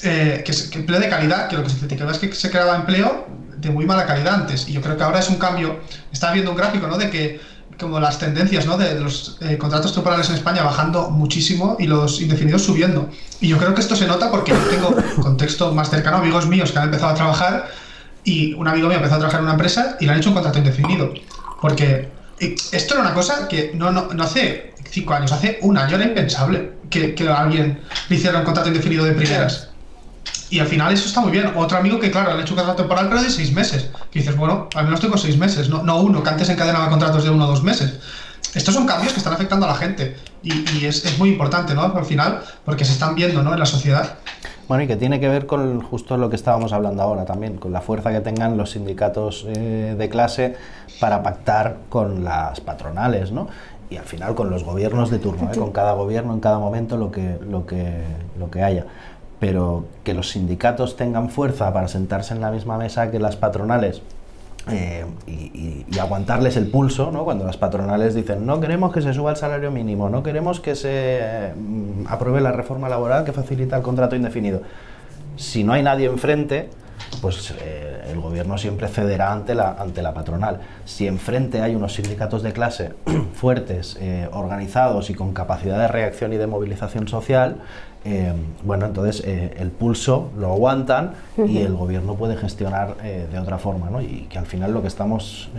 Eh, 0.02 0.42
que, 0.44 0.52
que, 0.70 0.78
empleo 0.78 1.00
de 1.00 1.08
calidad, 1.08 1.48
que 1.48 1.56
lo 1.56 1.62
que 1.62 1.70
se 1.70 1.78
criticaba 1.78 2.12
es 2.12 2.18
que 2.18 2.32
se 2.32 2.50
creaba 2.50 2.76
empleo 2.76 3.26
de 3.56 3.70
muy 3.70 3.86
mala 3.86 4.06
calidad 4.06 4.34
antes. 4.34 4.68
Y 4.68 4.72
yo 4.72 4.80
creo 4.80 4.96
que 4.96 5.02
ahora 5.02 5.18
es 5.18 5.28
un 5.28 5.36
cambio. 5.36 5.80
Estaba 6.12 6.32
viendo 6.32 6.50
un 6.50 6.56
gráfico, 6.56 6.86
¿no? 6.86 6.96
De 6.96 7.10
que 7.10 7.40
como 7.80 7.98
las 7.98 8.18
tendencias 8.18 8.66
¿no? 8.66 8.76
de 8.76 9.00
los 9.00 9.38
eh, 9.40 9.56
contratos 9.56 9.94
temporales 9.94 10.28
en 10.28 10.36
España 10.36 10.62
bajando 10.62 11.10
muchísimo 11.10 11.76
y 11.80 11.86
los 11.86 12.20
indefinidos 12.20 12.62
subiendo. 12.62 13.08
Y 13.40 13.48
yo 13.48 13.58
creo 13.58 13.74
que 13.74 13.80
esto 13.80 13.96
se 13.96 14.06
nota 14.06 14.30
porque 14.30 14.52
yo 14.52 14.58
tengo 14.68 14.94
contexto 15.22 15.72
más 15.72 15.90
cercano, 15.90 16.18
amigos 16.18 16.46
míos 16.46 16.70
que 16.70 16.78
han 16.78 16.84
empezado 16.84 17.12
a 17.12 17.14
trabajar 17.14 17.68
y 18.22 18.52
un 18.52 18.68
amigo 18.68 18.86
mío 18.86 18.98
ha 18.98 19.00
empezado 19.00 19.16
a 19.16 19.20
trabajar 19.20 19.40
en 19.40 19.44
una 19.44 19.54
empresa 19.54 19.96
y 19.98 20.04
le 20.04 20.12
han 20.12 20.18
hecho 20.18 20.28
un 20.28 20.34
contrato 20.34 20.58
indefinido. 20.58 21.14
Porque 21.60 22.10
esto 22.38 22.94
era 22.94 23.02
una 23.02 23.14
cosa 23.14 23.48
que 23.48 23.72
no, 23.74 23.90
no, 23.90 24.08
no 24.12 24.24
hace 24.24 24.74
cinco 24.90 25.14
años, 25.14 25.32
hace 25.32 25.58
un 25.62 25.78
año 25.78 25.96
era 25.96 26.04
impensable 26.04 26.72
que, 26.90 27.14
que 27.14 27.28
alguien 27.28 27.80
le 28.08 28.16
hiciera 28.16 28.38
un 28.38 28.44
contrato 28.44 28.68
indefinido 28.68 29.04
de 29.04 29.12
primeras. 29.12 29.69
Y 30.50 30.58
al 30.58 30.66
final 30.66 30.92
eso 30.92 31.06
está 31.06 31.20
muy 31.20 31.30
bien. 31.30 31.52
Otro 31.54 31.78
amigo 31.78 32.00
que, 32.00 32.10
claro, 32.10 32.34
le 32.34 32.40
ha 32.40 32.42
hecho 32.42 32.54
un 32.54 32.58
contrato 32.58 32.82
temporal, 32.82 33.08
pero 33.08 33.22
de 33.22 33.30
seis 33.30 33.52
meses. 33.52 33.88
Que 34.10 34.18
dices, 34.18 34.36
bueno, 34.36 34.68
al 34.74 34.84
menos 34.84 35.00
tengo 35.00 35.16
seis 35.16 35.38
meses, 35.38 35.68
no, 35.68 35.84
no 35.84 36.00
uno, 36.00 36.22
que 36.22 36.28
antes 36.28 36.48
encadenaba 36.48 36.90
contratos 36.90 37.22
de 37.22 37.30
uno 37.30 37.44
o 37.46 37.48
dos 37.48 37.62
meses. 37.62 38.00
Estos 38.52 38.74
son 38.74 38.84
cambios 38.84 39.12
que 39.12 39.18
están 39.18 39.32
afectando 39.32 39.66
a 39.66 39.68
la 39.68 39.76
gente 39.76 40.16
y, 40.42 40.52
y 40.76 40.86
es, 40.86 41.04
es, 41.04 41.18
muy 41.20 41.28
importante, 41.28 41.72
¿no? 41.72 41.82
Al 41.82 42.04
final, 42.04 42.42
porque 42.64 42.84
se 42.84 42.92
están 42.92 43.14
viendo, 43.14 43.44
¿no? 43.44 43.52
En 43.52 43.60
la 43.60 43.66
sociedad. 43.66 44.16
Bueno, 44.66 44.82
y 44.82 44.86
que 44.88 44.96
tiene 44.96 45.20
que 45.20 45.28
ver 45.28 45.46
con 45.46 45.82
justo 45.82 46.16
lo 46.16 46.30
que 46.30 46.36
estábamos 46.36 46.72
hablando 46.72 47.00
ahora 47.02 47.24
también, 47.24 47.56
con 47.58 47.72
la 47.72 47.80
fuerza 47.80 48.10
que 48.10 48.20
tengan 48.20 48.56
los 48.56 48.70
sindicatos 48.70 49.46
eh, 49.48 49.94
de 49.96 50.08
clase 50.08 50.56
para 50.98 51.22
pactar 51.22 51.76
con 51.88 52.24
las 52.24 52.60
patronales, 52.60 53.30
¿no? 53.30 53.46
Y 53.88 53.96
al 53.96 54.04
final 54.04 54.34
con 54.34 54.50
los 54.50 54.64
gobiernos 54.64 55.10
de 55.10 55.20
turno, 55.20 55.50
¿eh? 55.52 55.56
con 55.58 55.70
cada 55.70 55.92
gobierno 55.92 56.32
en 56.34 56.40
cada 56.40 56.58
momento 56.58 56.96
lo 56.96 57.12
que, 57.12 57.38
lo 57.48 57.66
que, 57.66 58.02
lo 58.36 58.50
que 58.50 58.64
haya 58.64 58.86
pero 59.40 59.86
que 60.04 60.14
los 60.14 60.30
sindicatos 60.30 60.96
tengan 60.96 61.30
fuerza 61.30 61.72
para 61.72 61.88
sentarse 61.88 62.34
en 62.34 62.42
la 62.42 62.50
misma 62.50 62.76
mesa 62.76 63.10
que 63.10 63.18
las 63.18 63.36
patronales 63.36 64.02
eh, 64.70 65.06
y, 65.26 65.98
aguantarles 65.98 66.56
el 66.56 66.70
pulso, 66.70 67.10
¿no? 67.10 67.24
cuando 67.24 67.44
las 67.44 67.56
patronales 67.56 68.14
dicen 68.14 68.46
no 68.46 68.60
queremos 68.60 68.92
que 68.92 69.00
se 69.00 69.12
suba 69.14 69.30
el 69.30 69.36
salario 69.36 69.70
mínimo, 69.70 70.08
no 70.08 70.22
queremos 70.22 70.60
que 70.60 70.74
se 70.74 70.90
eh, 70.92 71.52
apruebe 72.06 72.40
la 72.40 72.52
reforma 72.52 72.88
laboral 72.88 73.24
que 73.24 73.32
facilita 73.32 73.76
el 73.76 73.82
contrato 73.82 74.14
indefinido. 74.14 74.60
Si 75.36 75.64
no 75.64 75.72
hay 75.72 75.82
nadie 75.82 76.06
enfrente, 76.06 76.68
pues 77.22 77.54
eh, 77.62 77.89
el 78.10 78.20
gobierno 78.20 78.58
siempre 78.58 78.88
cederá 78.88 79.32
ante 79.32 79.54
la, 79.54 79.76
ante 79.78 80.02
la 80.02 80.12
patronal. 80.14 80.60
Si 80.84 81.06
enfrente 81.06 81.62
hay 81.62 81.74
unos 81.74 81.94
sindicatos 81.94 82.42
de 82.42 82.52
clase 82.52 82.92
fuertes, 83.34 83.96
eh, 84.00 84.28
organizados 84.32 85.10
y 85.10 85.14
con 85.14 85.32
capacidad 85.32 85.78
de 85.78 85.88
reacción 85.88 86.32
y 86.32 86.36
de 86.36 86.46
movilización 86.46 87.08
social, 87.08 87.56
eh, 88.04 88.32
bueno, 88.64 88.86
entonces 88.86 89.22
eh, 89.26 89.54
el 89.58 89.70
pulso 89.70 90.30
lo 90.38 90.52
aguantan 90.52 91.12
y 91.36 91.58
el 91.58 91.74
gobierno 91.74 92.14
puede 92.14 92.36
gestionar 92.36 92.96
de 92.96 93.38
otra 93.38 93.58
forma, 93.58 93.90
¿no? 93.90 94.00
Y 94.00 94.26
que 94.30 94.38
al 94.38 94.46
final 94.46 94.72
lo 94.72 94.80
que 94.80 94.88
estamos 94.88 95.50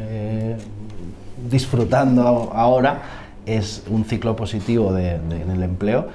disfrutando 1.49 2.51
ahora 2.53 3.01
es 3.45 3.83
un 3.89 4.05
ciclo 4.05 4.35
positivo 4.35 4.93
de, 4.93 5.19
de, 5.19 5.41
en 5.41 5.51
el 5.51 5.63
empleo 5.63 6.07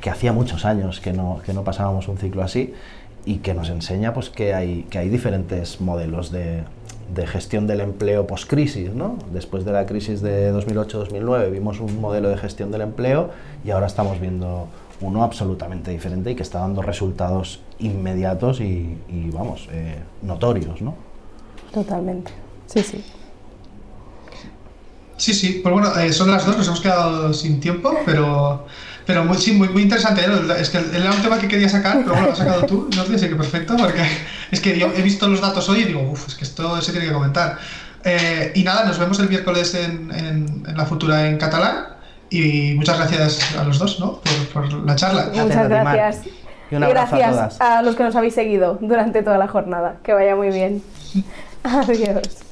que 0.00 0.10
hacía 0.10 0.32
muchos 0.32 0.64
años 0.64 1.00
que 1.00 1.12
no, 1.12 1.40
que 1.44 1.52
no 1.52 1.64
pasábamos 1.64 2.08
un 2.08 2.18
ciclo 2.18 2.42
así 2.42 2.74
y 3.28 3.40
que 3.40 3.52
nos 3.52 3.68
enseña 3.68 4.14
pues, 4.14 4.30
que, 4.30 4.54
hay, 4.54 4.86
que 4.88 4.96
hay 4.96 5.10
diferentes 5.10 5.82
modelos 5.82 6.32
de, 6.32 6.64
de 7.14 7.26
gestión 7.26 7.66
del 7.66 7.82
empleo 7.82 8.26
post-crisis. 8.26 8.94
¿no? 8.94 9.18
Después 9.34 9.66
de 9.66 9.72
la 9.72 9.84
crisis 9.84 10.22
de 10.22 10.50
2008-2009 10.54 11.50
vimos 11.50 11.78
un 11.80 12.00
modelo 12.00 12.30
de 12.30 12.38
gestión 12.38 12.70
del 12.70 12.80
empleo 12.80 13.28
y 13.66 13.70
ahora 13.70 13.86
estamos 13.86 14.18
viendo 14.18 14.68
uno 15.02 15.22
absolutamente 15.22 15.90
diferente 15.90 16.30
y 16.30 16.36
que 16.36 16.42
está 16.42 16.60
dando 16.60 16.80
resultados 16.80 17.60
inmediatos 17.78 18.62
y, 18.62 18.96
y 19.10 19.30
vamos, 19.30 19.68
eh, 19.72 19.98
notorios, 20.22 20.80
¿no? 20.80 20.94
Totalmente, 21.70 22.32
sí, 22.66 22.82
sí. 22.82 23.04
Sí, 25.18 25.34
sí, 25.34 25.60
pues 25.62 25.70
bueno, 25.70 25.94
eh, 25.98 26.14
son 26.14 26.30
las 26.30 26.46
dos, 26.46 26.56
nos 26.56 26.66
hemos 26.66 26.80
quedado 26.80 27.34
sin 27.34 27.60
tiempo, 27.60 27.92
pero, 28.06 28.64
pero 29.08 29.24
muy, 29.24 29.38
sí, 29.38 29.52
muy, 29.52 29.70
muy 29.70 29.84
interesante. 29.84 30.20
¿eh? 30.20 30.30
Es 30.60 30.68
que 30.68 30.76
era 30.94 31.10
un 31.10 31.22
tema 31.22 31.38
que 31.38 31.48
quería 31.48 31.66
sacar, 31.66 32.00
pero 32.00 32.10
bueno, 32.10 32.26
lo 32.26 32.32
has 32.32 32.38
sacado 32.38 32.66
tú, 32.66 32.90
no 32.94 33.06
sé 33.06 33.26
que 33.30 33.36
perfecto, 33.36 33.74
porque 33.78 34.02
es 34.50 34.60
que 34.60 34.78
yo 34.78 34.92
he 34.94 35.00
visto 35.00 35.26
los 35.26 35.40
datos 35.40 35.66
hoy 35.70 35.80
y 35.80 35.84
digo, 35.84 36.02
uff, 36.02 36.28
es 36.28 36.34
que 36.34 36.44
esto 36.44 36.78
se 36.82 36.92
tiene 36.92 37.06
que 37.06 37.14
comentar. 37.14 37.56
Eh, 38.04 38.52
y 38.54 38.64
nada, 38.64 38.84
nos 38.84 38.98
vemos 38.98 39.18
el 39.18 39.30
miércoles 39.30 39.74
en, 39.74 40.10
en, 40.14 40.62
en 40.68 40.76
la 40.76 40.84
futura 40.84 41.26
en 41.26 41.38
catalán. 41.38 41.86
Y 42.28 42.74
muchas 42.74 42.98
gracias 42.98 43.56
a 43.56 43.64
los 43.64 43.78
dos 43.78 43.98
¿no? 43.98 44.20
por, 44.52 44.68
por 44.68 44.86
la 44.86 44.94
charla. 44.94 45.30
Muchas 45.32 45.70
gracias. 45.70 46.26
Y 46.70 46.74
un 46.74 46.84
abrazo 46.84 47.16
gracias 47.16 47.30
a 47.30 47.48
todas. 47.48 47.60
a 47.62 47.82
los 47.82 47.96
que 47.96 48.02
nos 48.02 48.14
habéis 48.14 48.34
seguido 48.34 48.76
durante 48.82 49.22
toda 49.22 49.38
la 49.38 49.48
jornada. 49.48 49.96
Que 50.02 50.12
vaya 50.12 50.36
muy 50.36 50.50
bien. 50.50 50.82
Adiós. 51.62 52.47